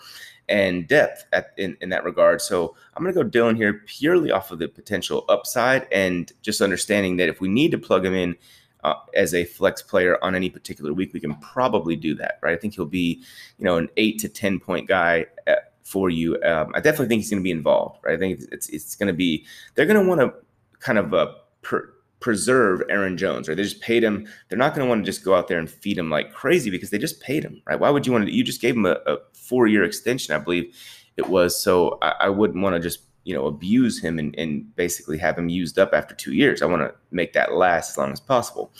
and 0.49 0.87
depth 0.87 1.25
at, 1.33 1.53
in, 1.57 1.77
in 1.81 1.89
that 1.89 2.03
regard. 2.03 2.41
So 2.41 2.75
I'm 2.95 3.03
going 3.03 3.13
to 3.13 3.23
go 3.23 3.27
Dillon 3.27 3.55
here 3.55 3.81
purely 3.85 4.31
off 4.31 4.51
of 4.51 4.59
the 4.59 4.67
potential 4.67 5.25
upside 5.29 5.87
and 5.91 6.31
just 6.41 6.61
understanding 6.61 7.17
that 7.17 7.29
if 7.29 7.41
we 7.41 7.47
need 7.47 7.71
to 7.71 7.77
plug 7.77 8.05
him 8.05 8.13
in 8.13 8.35
uh, 8.83 8.93
as 9.15 9.33
a 9.33 9.43
flex 9.43 9.81
player 9.81 10.23
on 10.23 10.35
any 10.35 10.49
particular 10.49 10.93
week, 10.93 11.13
we 11.13 11.19
can 11.19 11.35
probably 11.35 11.95
do 11.95 12.15
that, 12.15 12.39
right? 12.41 12.53
I 12.53 12.57
think 12.57 12.75
he'll 12.75 12.85
be, 12.85 13.23
you 13.57 13.65
know, 13.65 13.77
an 13.77 13.89
eight 13.97 14.19
to 14.19 14.29
10 14.29 14.59
point 14.59 14.87
guy 14.87 15.25
at, 15.45 15.57
uh, 15.57 15.61
for 15.83 16.09
you. 16.09 16.41
Um, 16.43 16.71
I 16.75 16.81
definitely 16.81 17.07
think 17.07 17.21
he's 17.21 17.29
going 17.29 17.41
to 17.41 17.43
be 17.43 17.51
involved, 17.51 17.99
right? 18.03 18.15
I 18.15 18.17
think 18.17 18.41
it's, 18.51 18.69
it's 18.69 18.95
going 18.95 19.07
to 19.07 19.13
be, 19.13 19.45
they're 19.75 19.85
going 19.85 20.01
to 20.01 20.07
want 20.07 20.21
to 20.21 20.33
kind 20.79 20.97
of 20.97 21.13
uh, 21.13 21.33
per, 21.61 21.93
preserve 22.19 22.81
Aaron 22.89 23.17
Jones, 23.17 23.47
right? 23.47 23.55
They 23.55 23.63
just 23.63 23.81
paid 23.81 24.03
him. 24.03 24.27
They're 24.49 24.57
not 24.57 24.73
going 24.73 24.85
to 24.85 24.89
want 24.89 25.05
to 25.05 25.11
just 25.11 25.23
go 25.23 25.35
out 25.35 25.47
there 25.47 25.59
and 25.59 25.69
feed 25.69 25.97
him 25.97 26.09
like 26.09 26.33
crazy 26.33 26.69
because 26.69 26.89
they 26.89 26.97
just 26.97 27.21
paid 27.21 27.43
him, 27.43 27.61
right? 27.65 27.79
Why 27.79 27.89
would 27.89 28.05
you 28.05 28.11
want 28.11 28.25
to? 28.25 28.33
You 28.33 28.43
just 28.43 28.61
gave 28.61 28.75
him 28.75 28.85
a, 28.85 28.97
a 29.05 29.17
four 29.33 29.67
year 29.67 29.83
extension, 29.83 30.35
I 30.35 30.39
believe 30.39 30.75
it 31.17 31.29
was. 31.29 31.61
So 31.61 31.97
I, 32.01 32.13
I 32.21 32.29
wouldn't 32.29 32.63
want 32.63 32.75
to 32.75 32.79
just 32.79 33.01
you 33.23 33.33
know 33.33 33.45
abuse 33.45 33.99
him 33.99 34.19
and, 34.19 34.33
and 34.37 34.73
basically 34.77 35.17
have 35.17 35.37
him 35.37 35.49
used 35.49 35.77
up 35.77 35.93
after 35.93 36.15
two 36.15 36.33
years. 36.33 36.61
I 36.61 36.65
want 36.65 36.81
to 36.81 36.95
make 37.11 37.33
that 37.33 37.53
last 37.53 37.91
as 37.91 37.97
long 37.97 38.13
as 38.13 38.21
possible. 38.21 38.71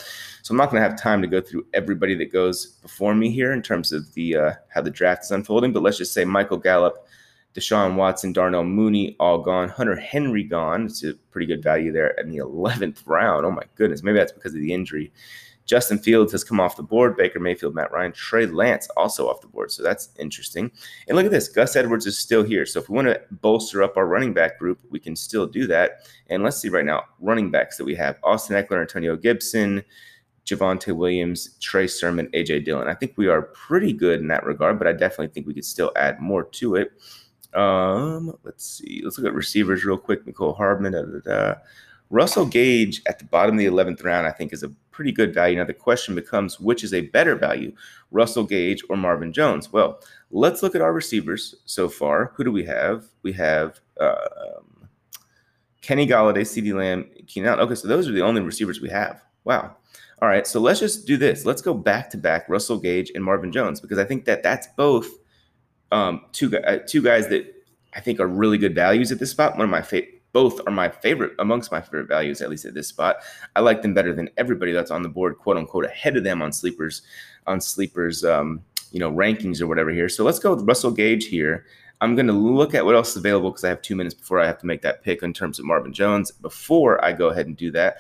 So 0.42 0.54
I'm 0.54 0.58
not 0.58 0.72
going 0.72 0.82
to 0.82 0.90
have 0.90 0.98
time 0.98 1.22
to 1.22 1.28
go 1.28 1.42
through 1.42 1.66
everybody 1.74 2.16
that 2.16 2.32
goes 2.32 2.66
before 2.82 3.14
me 3.14 3.30
here 3.30 3.52
in 3.52 3.62
terms 3.62 3.92
of 3.92 4.14
the 4.14 4.38
uh, 4.38 4.54
how 4.70 4.82
the 4.82 4.90
draft 4.90 5.26
is 5.26 5.32
unfolding. 5.32 5.74
But 5.74 5.84
let's 5.84 5.98
just 5.98 6.14
say 6.14 6.24
Michael 6.24 6.58
Gallup 6.58 7.07
Deshaun 7.58 7.96
Watson, 7.96 8.34
Darnell 8.34 8.64
Mooney, 8.64 9.16
all 9.20 9.40
gone. 9.40 9.68
Hunter 9.68 9.96
Henry 9.96 10.44
gone. 10.44 10.86
It's 10.86 11.04
a 11.04 11.16
pretty 11.32 11.48
good 11.48 11.64
value 11.64 11.92
there 11.92 12.10
in 12.12 12.30
the 12.30 12.38
11th 12.38 13.02
round. 13.08 13.48
Oh 13.48 13.52
my 13.52 13.64
goodness. 13.76 14.04
Maybe 14.04 14.20
that's 14.20 14.32
because 14.32 14.54
of 14.54 14.62
the 14.62 14.72
injury. 14.72 15.12
Justin 15.66 15.98
Fields 15.98 16.32
has 16.32 16.44
come 16.44 16.60
off 16.60 16.78
the 16.78 16.84
board. 16.84 17.18
Baker 17.18 17.40
Mayfield, 17.40 17.74
Matt 17.74 17.92
Ryan, 17.92 18.12
Trey 18.12 18.46
Lance 18.46 18.88
also 18.96 19.28
off 19.28 19.42
the 19.42 19.48
board. 19.48 19.72
So 19.72 19.82
that's 19.82 20.10
interesting. 20.20 20.72
And 21.08 21.18
look 21.18 21.26
at 21.26 21.32
this. 21.32 21.50
Gus 21.50 21.76
Edwards 21.76 22.06
is 22.06 22.18
still 22.18 22.44
here. 22.44 22.66
So 22.66 22.80
if 22.80 22.90
we 22.90 22.96
want 22.96 23.08
to 23.08 23.20
bolster 23.32 23.82
up 23.82 23.98
our 23.98 24.06
running 24.06 24.34
back 24.34 24.60
group, 24.60 24.80
we 24.92 25.00
can 25.00 25.16
still 25.16 25.48
do 25.48 25.66
that. 25.68 26.08
And 26.30 26.44
let's 26.44 26.58
see 26.58 26.70
right 26.70 26.86
now 26.86 27.06
running 27.20 27.50
backs 27.50 27.76
that 27.78 27.86
we 27.86 27.96
have 27.96 28.20
Austin 28.24 28.56
Ekeler, 28.56 28.82
Antonio 28.82 29.18
Gibson, 29.18 29.84
Javonte 30.46 30.96
Williams, 30.96 31.58
Trey 31.60 31.88
Sermon, 31.88 32.30
AJ 32.34 32.66
Dillon. 32.66 32.88
I 32.88 32.94
think 32.94 33.14
we 33.18 33.28
are 33.28 33.42
pretty 33.42 33.92
good 33.92 34.22
in 34.22 34.28
that 34.28 34.46
regard, 34.46 34.78
but 34.78 34.88
I 34.88 34.94
definitely 34.94 35.30
think 35.30 35.48
we 35.48 35.56
could 35.56 35.66
still 35.66 35.92
add 35.96 36.22
more 36.22 36.44
to 36.44 36.76
it. 36.76 36.92
Um, 37.54 38.38
let's 38.44 38.66
see. 38.66 39.02
Let's 39.04 39.18
look 39.18 39.28
at 39.28 39.34
receivers 39.34 39.86
real 39.86 39.98
quick. 39.98 40.26
Mecole 40.26 40.56
Hardman. 40.56 40.94
Da, 40.94 41.02
da, 41.02 41.20
da. 41.20 41.60
Russell 42.10 42.46
Gage 42.46 43.02
at 43.06 43.20
the 43.20 43.26
bottom 43.26 43.56
of 43.56 43.60
the 43.60 43.66
11th 43.66 44.04
round, 44.04 44.28
I 44.28 44.32
think, 44.32 44.54
is 44.54 44.64
a 44.64 44.70
pretty 44.92 45.12
good 45.12 45.34
value. 45.34 45.58
Now, 45.58 45.66
the 45.66 45.74
question 45.74 46.16
becomes 46.16 46.60
which 46.60 46.84
is 46.84 46.94
a 46.94 47.02
better 47.02 47.36
value, 47.36 47.74
Russell 48.12 48.46
Gage 48.46 48.82
or 48.90 48.96
Marvin 48.96 49.34
Jones? 49.34 49.74
Well, 49.74 50.00
let's 50.32 50.64
look 50.64 50.74
at 50.74 50.82
our 50.82 50.94
receivers 50.94 51.56
so 51.66 51.90
far. 51.90 52.32
Who 52.36 52.46
do 52.46 52.52
we 52.52 52.64
have? 52.66 53.06
We 53.24 53.34
have 53.34 53.82
um, 54.00 54.88
Kenny 55.82 56.08
Golladay, 56.08 56.42
CeeDee 56.42 56.74
Lamb, 56.74 57.10
Keenan. 57.28 57.60
Okay, 57.60 57.76
so 57.76 57.88
those 57.88 58.08
are 58.08 58.14
the 58.14 58.22
only 58.22 58.42
receivers 58.42 58.80
we 58.80 58.90
have. 58.90 59.22
Wow. 59.44 59.76
All 60.22 60.30
right, 60.30 60.48
so 60.48 60.60
let's 60.60 60.80
just 60.80 61.06
do 61.06 61.18
this. 61.18 61.46
Let's 61.46 61.62
go 61.62 61.74
back 61.74 62.10
to 62.12 62.18
back 62.18 62.48
Russell 62.48 62.80
Gage 62.80 63.12
and 63.14 63.24
Marvin 63.24 63.52
Jones 63.52 63.82
because 63.82 64.00
I 64.00 64.06
think 64.06 64.26
that 64.26 64.44
that's 64.44 64.68
both– 64.78 65.10
um, 65.92 66.22
two 66.32 66.56
uh, 66.58 66.80
two 66.88 67.02
guys 67.02 67.28
that 67.30 67.54
I 67.94 68.00
think 68.00 68.20
are 68.20 68.28
really 68.28 68.58
good 68.58 68.76
values 68.76 69.12
at 69.12 69.20
this 69.20 69.32
spot. 69.32 69.58
One 69.58 69.66
of 69.66 69.70
my. 69.70 70.04
Both 70.34 70.60
are 70.68 70.72
my 70.72 70.90
favorite 70.90 71.34
amongst 71.40 71.72
my 71.72 71.82
favorite 71.82 72.08
values, 72.08 72.42
at 72.42 72.50
least 72.50 72.66
at 72.66 72.76
this 72.76 72.88
spot. 72.88 73.16
I 73.56 73.62
like 73.62 73.82
them 73.82 73.96
better 73.96 74.14
than 74.14 74.30
everybody 74.38 74.72
that's 74.72 74.92
on 74.92 75.02
the 75.02 75.10
board, 75.10 75.40
quote 75.40 75.58
unquote, 75.58 75.86
ahead 75.86 76.16
of 76.16 76.24
them 76.24 76.44
on 76.44 76.52
sleepers, 76.52 77.02
on 77.48 77.60
sleepers, 77.60 78.24
um, 78.24 78.62
you 78.92 79.00
know, 79.00 79.12
rankings 79.12 79.62
or 79.62 79.68
whatever 79.68 79.90
here. 79.90 80.10
So 80.10 80.24
let's 80.24 80.38
go 80.38 80.54
with 80.54 80.68
Russell 80.68 80.92
Gage 80.92 81.26
here. 81.26 81.66
I'm 82.02 82.14
going 82.14 82.28
to 82.28 82.34
look 82.34 82.76
at 82.76 82.86
what 82.86 82.94
else 82.94 83.12
is 83.12 83.18
available 83.18 83.50
because 83.50 83.64
I 83.64 83.70
have 83.70 83.82
two 83.82 83.96
minutes 83.96 84.14
before 84.14 84.40
I 84.40 84.46
have 84.46 84.60
to 84.60 84.68
make 84.68 84.84
that 84.84 85.02
pick 85.02 85.24
in 85.24 85.34
terms 85.34 85.58
of 85.58 85.66
Marvin 85.66 85.94
Jones. 85.94 86.30
Before 86.30 87.04
I 87.04 87.14
go 87.14 87.30
ahead 87.30 87.48
and 87.48 87.58
do 87.58 87.72
that, 87.72 87.98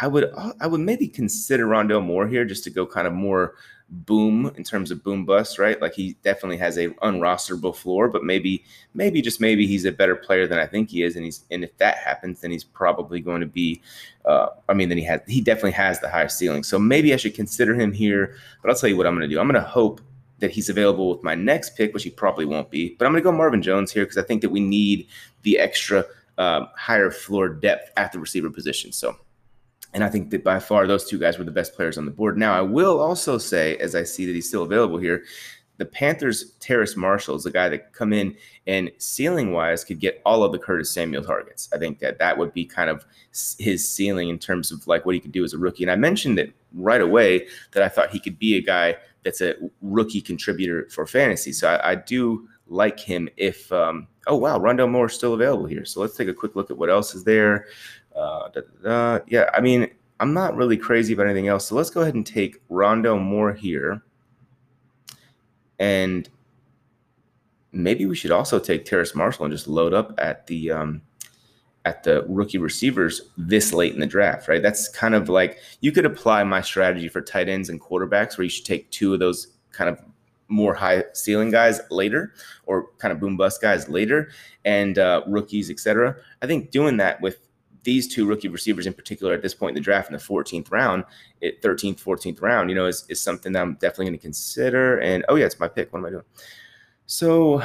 I 0.00 0.06
would 0.06 0.30
I 0.60 0.66
would 0.66 0.80
maybe 0.80 1.08
consider 1.08 1.66
Rondale 1.66 2.04
Moore 2.04 2.26
here 2.26 2.44
just 2.44 2.64
to 2.64 2.70
go 2.70 2.86
kind 2.86 3.06
of 3.06 3.12
more 3.12 3.54
boom 3.90 4.52
in 4.56 4.64
terms 4.64 4.90
of 4.90 5.02
boom 5.02 5.24
bust, 5.24 5.58
right? 5.58 5.80
Like 5.80 5.94
he 5.94 6.16
definitely 6.22 6.56
has 6.58 6.78
a 6.78 6.88
unrosterable 6.88 7.74
floor, 7.74 8.08
but 8.08 8.24
maybe, 8.24 8.64
maybe 8.94 9.20
just 9.20 9.40
maybe 9.40 9.66
he's 9.66 9.84
a 9.84 9.92
better 9.92 10.16
player 10.16 10.46
than 10.46 10.58
I 10.58 10.66
think 10.66 10.90
he 10.90 11.02
is, 11.02 11.16
and 11.16 11.24
he's 11.24 11.44
and 11.50 11.64
if 11.64 11.76
that 11.78 11.98
happens, 11.98 12.40
then 12.40 12.50
he's 12.50 12.64
probably 12.64 13.20
going 13.20 13.40
to 13.40 13.46
be. 13.46 13.82
Uh, 14.24 14.48
I 14.68 14.74
mean, 14.74 14.88
then 14.88 14.98
he 14.98 15.04
has 15.04 15.20
he 15.26 15.40
definitely 15.40 15.72
has 15.72 16.00
the 16.00 16.08
highest 16.08 16.38
ceiling, 16.38 16.62
so 16.62 16.78
maybe 16.78 17.12
I 17.12 17.16
should 17.16 17.34
consider 17.34 17.74
him 17.74 17.92
here. 17.92 18.36
But 18.62 18.70
I'll 18.70 18.76
tell 18.76 18.88
you 18.88 18.96
what 18.96 19.06
I'm 19.06 19.14
going 19.14 19.28
to 19.28 19.34
do. 19.34 19.40
I'm 19.40 19.48
going 19.48 19.62
to 19.62 19.68
hope 19.68 20.00
that 20.38 20.50
he's 20.50 20.68
available 20.68 21.10
with 21.10 21.22
my 21.22 21.34
next 21.34 21.76
pick, 21.76 21.92
which 21.92 22.02
he 22.02 22.10
probably 22.10 22.44
won't 22.44 22.70
be. 22.70 22.96
But 22.98 23.04
I'm 23.06 23.12
going 23.12 23.22
to 23.22 23.30
go 23.30 23.36
Marvin 23.36 23.62
Jones 23.62 23.92
here 23.92 24.04
because 24.04 24.18
I 24.18 24.22
think 24.22 24.40
that 24.40 24.48
we 24.48 24.60
need 24.60 25.06
the 25.42 25.58
extra 25.58 26.04
um, 26.38 26.68
higher 26.74 27.10
floor 27.10 27.48
depth 27.48 27.92
at 27.96 28.12
the 28.12 28.18
receiver 28.18 28.50
position. 28.50 28.92
So 28.92 29.16
and 29.92 30.04
I 30.04 30.08
think 30.08 30.30
that 30.30 30.44
by 30.44 30.60
far 30.60 30.86
those 30.86 31.08
two 31.08 31.18
guys 31.18 31.38
were 31.38 31.44
the 31.44 31.50
best 31.50 31.74
players 31.74 31.98
on 31.98 32.04
the 32.04 32.10
board. 32.10 32.38
Now, 32.38 32.54
I 32.54 32.60
will 32.60 33.00
also 33.00 33.38
say, 33.38 33.76
as 33.78 33.94
I 33.94 34.04
see 34.04 34.26
that 34.26 34.34
he's 34.34 34.48
still 34.48 34.62
available 34.62 34.98
here, 34.98 35.24
the 35.80 35.86
Panthers' 35.86 36.52
Terrace 36.60 36.94
Marshall 36.94 37.36
is 37.36 37.46
a 37.46 37.50
guy 37.50 37.70
that 37.70 37.94
come 37.94 38.12
in 38.12 38.36
and 38.66 38.90
ceiling 38.98 39.52
wise 39.52 39.82
could 39.82 39.98
get 39.98 40.20
all 40.26 40.44
of 40.44 40.52
the 40.52 40.58
Curtis 40.58 40.90
Samuel 40.90 41.24
targets. 41.24 41.70
I 41.72 41.78
think 41.78 42.00
that 42.00 42.18
that 42.18 42.36
would 42.36 42.52
be 42.52 42.66
kind 42.66 42.90
of 42.90 43.06
his 43.58 43.88
ceiling 43.88 44.28
in 44.28 44.38
terms 44.38 44.70
of 44.70 44.86
like 44.86 45.06
what 45.06 45.14
he 45.14 45.20
could 45.20 45.32
do 45.32 45.42
as 45.42 45.54
a 45.54 45.58
rookie. 45.58 45.82
And 45.82 45.90
I 45.90 45.96
mentioned 45.96 46.38
it 46.38 46.52
right 46.74 47.00
away 47.00 47.48
that 47.72 47.82
I 47.82 47.88
thought 47.88 48.10
he 48.10 48.20
could 48.20 48.38
be 48.38 48.56
a 48.56 48.60
guy 48.60 48.96
that's 49.24 49.40
a 49.40 49.54
rookie 49.80 50.20
contributor 50.20 50.86
for 50.90 51.06
fantasy. 51.06 51.50
So 51.52 51.70
I, 51.70 51.92
I 51.92 51.94
do 51.94 52.46
like 52.68 53.00
him 53.00 53.30
if, 53.38 53.72
um, 53.72 54.06
oh, 54.26 54.36
wow, 54.36 54.58
Rondale 54.58 54.90
Moore 54.90 55.06
is 55.06 55.14
still 55.14 55.32
available 55.32 55.64
here. 55.66 55.86
So 55.86 56.00
let's 56.00 56.16
take 56.16 56.28
a 56.28 56.34
quick 56.34 56.56
look 56.56 56.70
at 56.70 56.76
what 56.76 56.90
else 56.90 57.14
is 57.14 57.24
there. 57.24 57.66
Uh, 58.20 58.48
da, 58.50 58.60
da. 58.82 59.18
Yeah, 59.28 59.48
I 59.54 59.60
mean, 59.60 59.88
I'm 60.20 60.34
not 60.34 60.54
really 60.54 60.76
crazy 60.76 61.14
about 61.14 61.26
anything 61.26 61.48
else. 61.48 61.66
So 61.66 61.74
let's 61.74 61.88
go 61.88 62.02
ahead 62.02 62.14
and 62.14 62.26
take 62.26 62.66
Rondale 62.68 63.20
Moore 63.20 63.54
here. 63.54 64.02
And 65.78 66.28
maybe 67.72 68.04
we 68.04 68.14
should 68.14 68.30
also 68.30 68.58
take 68.58 68.84
Terrace 68.84 69.14
Marshall 69.14 69.46
and 69.46 69.52
just 69.52 69.66
load 69.66 69.94
up 69.94 70.12
at 70.18 70.46
the 70.46 70.70
um, 70.70 71.02
at 71.86 72.02
the 72.02 72.26
rookie 72.28 72.58
receivers 72.58 73.22
this 73.38 73.72
late 73.72 73.94
in 73.94 74.00
the 74.00 74.06
draft, 74.06 74.48
right? 74.48 74.62
That's 74.62 74.88
kind 74.88 75.14
of 75.14 75.30
like 75.30 75.58
you 75.80 75.90
could 75.90 76.04
apply 76.04 76.44
my 76.44 76.60
strategy 76.60 77.08
for 77.08 77.22
tight 77.22 77.48
ends 77.48 77.70
and 77.70 77.80
quarterbacks 77.80 78.36
where 78.36 78.44
you 78.44 78.50
should 78.50 78.66
take 78.66 78.90
two 78.90 79.14
of 79.14 79.20
those 79.20 79.46
kind 79.72 79.88
of 79.88 79.98
more 80.48 80.74
high 80.74 81.04
ceiling 81.14 81.50
guys 81.50 81.80
later 81.90 82.34
or 82.66 82.90
kind 82.98 83.12
of 83.12 83.20
boom 83.20 83.38
bust 83.38 83.62
guys 83.62 83.88
later 83.88 84.30
and 84.66 84.98
uh, 84.98 85.22
rookies, 85.26 85.70
etc. 85.70 86.16
I 86.42 86.46
think 86.46 86.70
doing 86.70 86.98
that 86.98 87.18
with 87.22 87.38
these 87.82 88.12
two 88.12 88.26
rookie 88.26 88.48
receivers 88.48 88.86
in 88.86 88.92
particular 88.92 89.32
at 89.32 89.42
this 89.42 89.54
point 89.54 89.70
in 89.70 89.74
the 89.74 89.84
draft 89.84 90.10
in 90.10 90.16
the 90.16 90.22
14th 90.22 90.70
round, 90.70 91.04
it, 91.40 91.62
13th, 91.62 92.02
14th 92.02 92.42
round, 92.42 92.70
you 92.70 92.76
know, 92.76 92.86
is, 92.86 93.04
is 93.08 93.20
something 93.20 93.52
that 93.52 93.62
I'm 93.62 93.74
definitely 93.74 94.06
going 94.06 94.18
to 94.18 94.22
consider. 94.22 94.98
And 94.98 95.24
oh, 95.28 95.36
yeah, 95.36 95.46
it's 95.46 95.58
my 95.58 95.68
pick. 95.68 95.92
What 95.92 96.00
am 96.00 96.06
I 96.06 96.10
doing? 96.10 96.24
So 97.06 97.62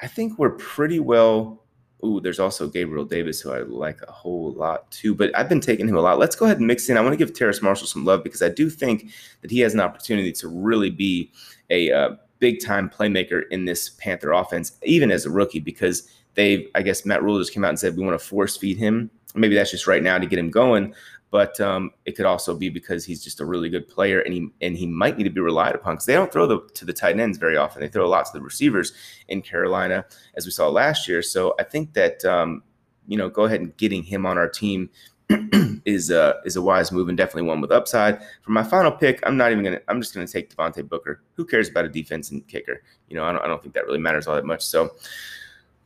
I 0.00 0.06
think 0.06 0.38
we're 0.38 0.50
pretty 0.50 1.00
well. 1.00 1.62
Ooh, 2.04 2.20
there's 2.20 2.38
also 2.38 2.68
Gabriel 2.68 3.04
Davis, 3.04 3.40
who 3.40 3.50
I 3.50 3.60
like 3.60 4.00
a 4.06 4.12
whole 4.12 4.52
lot 4.52 4.88
too, 4.92 5.14
but 5.14 5.36
I've 5.36 5.48
been 5.48 5.60
taking 5.60 5.88
him 5.88 5.96
a 5.96 6.00
lot. 6.00 6.18
Let's 6.18 6.36
go 6.36 6.44
ahead 6.44 6.58
and 6.58 6.66
mix 6.66 6.88
in. 6.88 6.96
I 6.96 7.00
want 7.00 7.12
to 7.12 7.16
give 7.16 7.34
Terrace 7.34 7.60
Marshall 7.60 7.88
some 7.88 8.04
love 8.04 8.22
because 8.22 8.40
I 8.40 8.48
do 8.48 8.70
think 8.70 9.10
that 9.42 9.50
he 9.50 9.58
has 9.60 9.74
an 9.74 9.80
opportunity 9.80 10.32
to 10.32 10.48
really 10.48 10.90
be 10.90 11.32
a 11.70 11.90
uh, 11.90 12.10
big 12.38 12.64
time 12.64 12.88
playmaker 12.88 13.42
in 13.50 13.64
this 13.64 13.90
Panther 13.90 14.30
offense, 14.30 14.78
even 14.84 15.10
as 15.10 15.26
a 15.26 15.30
rookie, 15.30 15.58
because 15.58 16.08
they've, 16.34 16.68
I 16.76 16.82
guess 16.82 17.04
Matt 17.04 17.22
Rhule 17.22 17.40
just 17.40 17.52
came 17.52 17.64
out 17.64 17.70
and 17.70 17.78
said 17.78 17.96
we 17.96 18.04
want 18.04 18.18
to 18.18 18.24
force 18.24 18.56
feed 18.56 18.76
him 18.76 19.10
Maybe 19.34 19.54
that's 19.54 19.70
just 19.70 19.86
right 19.86 20.02
now 20.02 20.18
to 20.18 20.26
get 20.26 20.38
him 20.38 20.50
going, 20.50 20.94
but 21.30 21.60
um, 21.60 21.90
it 22.06 22.16
could 22.16 22.24
also 22.24 22.56
be 22.56 22.70
because 22.70 23.04
he's 23.04 23.22
just 23.22 23.40
a 23.40 23.44
really 23.44 23.68
good 23.68 23.88
player 23.88 24.20
and 24.20 24.32
he 24.32 24.48
and 24.62 24.76
he 24.76 24.86
might 24.86 25.18
need 25.18 25.24
to 25.24 25.30
be 25.30 25.40
relied 25.40 25.74
upon 25.74 25.94
because 25.94 26.06
they 26.06 26.14
don't 26.14 26.32
throw 26.32 26.46
the, 26.46 26.60
to 26.74 26.84
the 26.84 26.92
tight 26.92 27.18
ends 27.20 27.36
very 27.36 27.56
often. 27.56 27.82
They 27.82 27.88
throw 27.88 28.06
a 28.06 28.08
lot 28.08 28.24
to 28.26 28.32
the 28.32 28.40
receivers 28.40 28.92
in 29.28 29.42
Carolina, 29.42 30.06
as 30.34 30.46
we 30.46 30.50
saw 30.50 30.68
last 30.68 31.06
year. 31.06 31.22
So 31.22 31.54
I 31.58 31.64
think 31.64 31.92
that 31.92 32.24
um, 32.24 32.62
you 33.06 33.16
know, 33.16 33.28
go 33.28 33.44
ahead 33.44 33.60
and 33.60 33.76
getting 33.76 34.02
him 34.02 34.24
on 34.24 34.38
our 34.38 34.48
team 34.48 34.90
is 35.84 36.10
a 36.10 36.36
is 36.44 36.56
a 36.56 36.62
wise 36.62 36.90
move 36.90 37.08
and 37.08 37.18
definitely 37.18 37.42
one 37.42 37.60
with 37.60 37.72
upside. 37.72 38.20
For 38.42 38.52
my 38.52 38.62
final 38.62 38.90
pick, 38.90 39.20
I'm 39.26 39.36
not 39.36 39.52
even 39.52 39.64
gonna. 39.64 39.80
I'm 39.88 40.00
just 40.00 40.14
gonna 40.14 40.26
take 40.26 40.54
Devontae 40.54 40.88
Booker. 40.88 41.22
Who 41.34 41.44
cares 41.44 41.68
about 41.68 41.84
a 41.84 41.88
defense 41.90 42.30
and 42.30 42.46
kicker? 42.48 42.82
You 43.08 43.16
know, 43.16 43.24
I 43.24 43.32
don't, 43.32 43.42
I 43.42 43.46
don't 43.46 43.60
think 43.62 43.74
that 43.74 43.84
really 43.84 43.98
matters 43.98 44.26
all 44.26 44.36
that 44.36 44.46
much. 44.46 44.64
So 44.64 44.92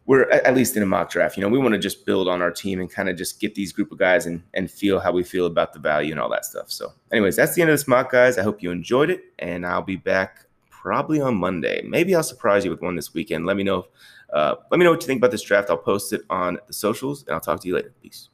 we're 0.07 0.29
at 0.31 0.55
least 0.55 0.77
in 0.77 0.83
a 0.83 0.87
mock 0.87 1.11
draft. 1.11 1.37
You 1.37 1.43
know, 1.43 1.49
we 1.49 1.59
want 1.59 1.75
to 1.75 1.79
just 1.79 2.05
build 2.05 2.29
on 2.29 2.43
our 2.43 2.51
team 2.51 2.81
and 2.81 2.91
kind 2.91 3.09
of 3.09 3.17
just 3.17 3.41
get 3.41 3.55
these 3.55 3.73
group 3.73 3.93
of 3.93 3.99
guys 3.99 4.27
and 4.27 4.43
and 4.55 4.71
feel 4.71 4.99
how 4.99 5.13
we 5.13 5.23
feel 5.23 5.47
about 5.47 5.73
the 5.73 5.79
value 5.79 6.13
and 6.13 6.21
all 6.21 6.31
that 6.31 6.45
stuff. 6.45 6.71
So, 6.71 6.93
anyways, 7.13 7.37
that's 7.37 7.55
the 7.55 7.63
end 7.63 7.71
of 7.71 7.75
this 7.75 7.87
mock, 7.87 8.11
guys. 8.11 8.39
I 8.39 8.43
hope 8.43 8.63
you 8.63 8.71
enjoyed 8.71 9.11
it, 9.11 9.25
and 9.39 9.65
I'll 9.65 9.83
be 9.83 9.97
back 9.97 10.47
probably 10.71 11.21
on 11.21 11.37
Monday. 11.37 11.83
Maybe 11.83 12.15
I'll 12.15 12.23
surprise 12.23 12.65
you 12.65 12.71
with 12.71 12.83
one 12.83 12.97
this 12.97 13.15
weekend. 13.15 13.47
Let 13.47 13.57
me 13.57 13.63
know. 13.63 13.79
If, 13.79 13.87
uh, 14.33 14.57
let 14.71 14.79
me 14.79 14.85
know 14.85 14.91
what 14.91 15.03
you 15.03 15.07
think 15.07 15.19
about 15.21 15.31
this 15.31 15.43
draft. 15.43 15.71
I'll 15.71 15.77
post 15.77 16.13
it 16.13 16.23
on 16.31 16.59
the 16.67 16.73
socials, 16.73 17.25
and 17.27 17.35
I'll 17.35 17.41
talk 17.41 17.61
to 17.61 17.69
you 17.69 17.75
later. 17.75 17.93
Peace. 18.03 18.31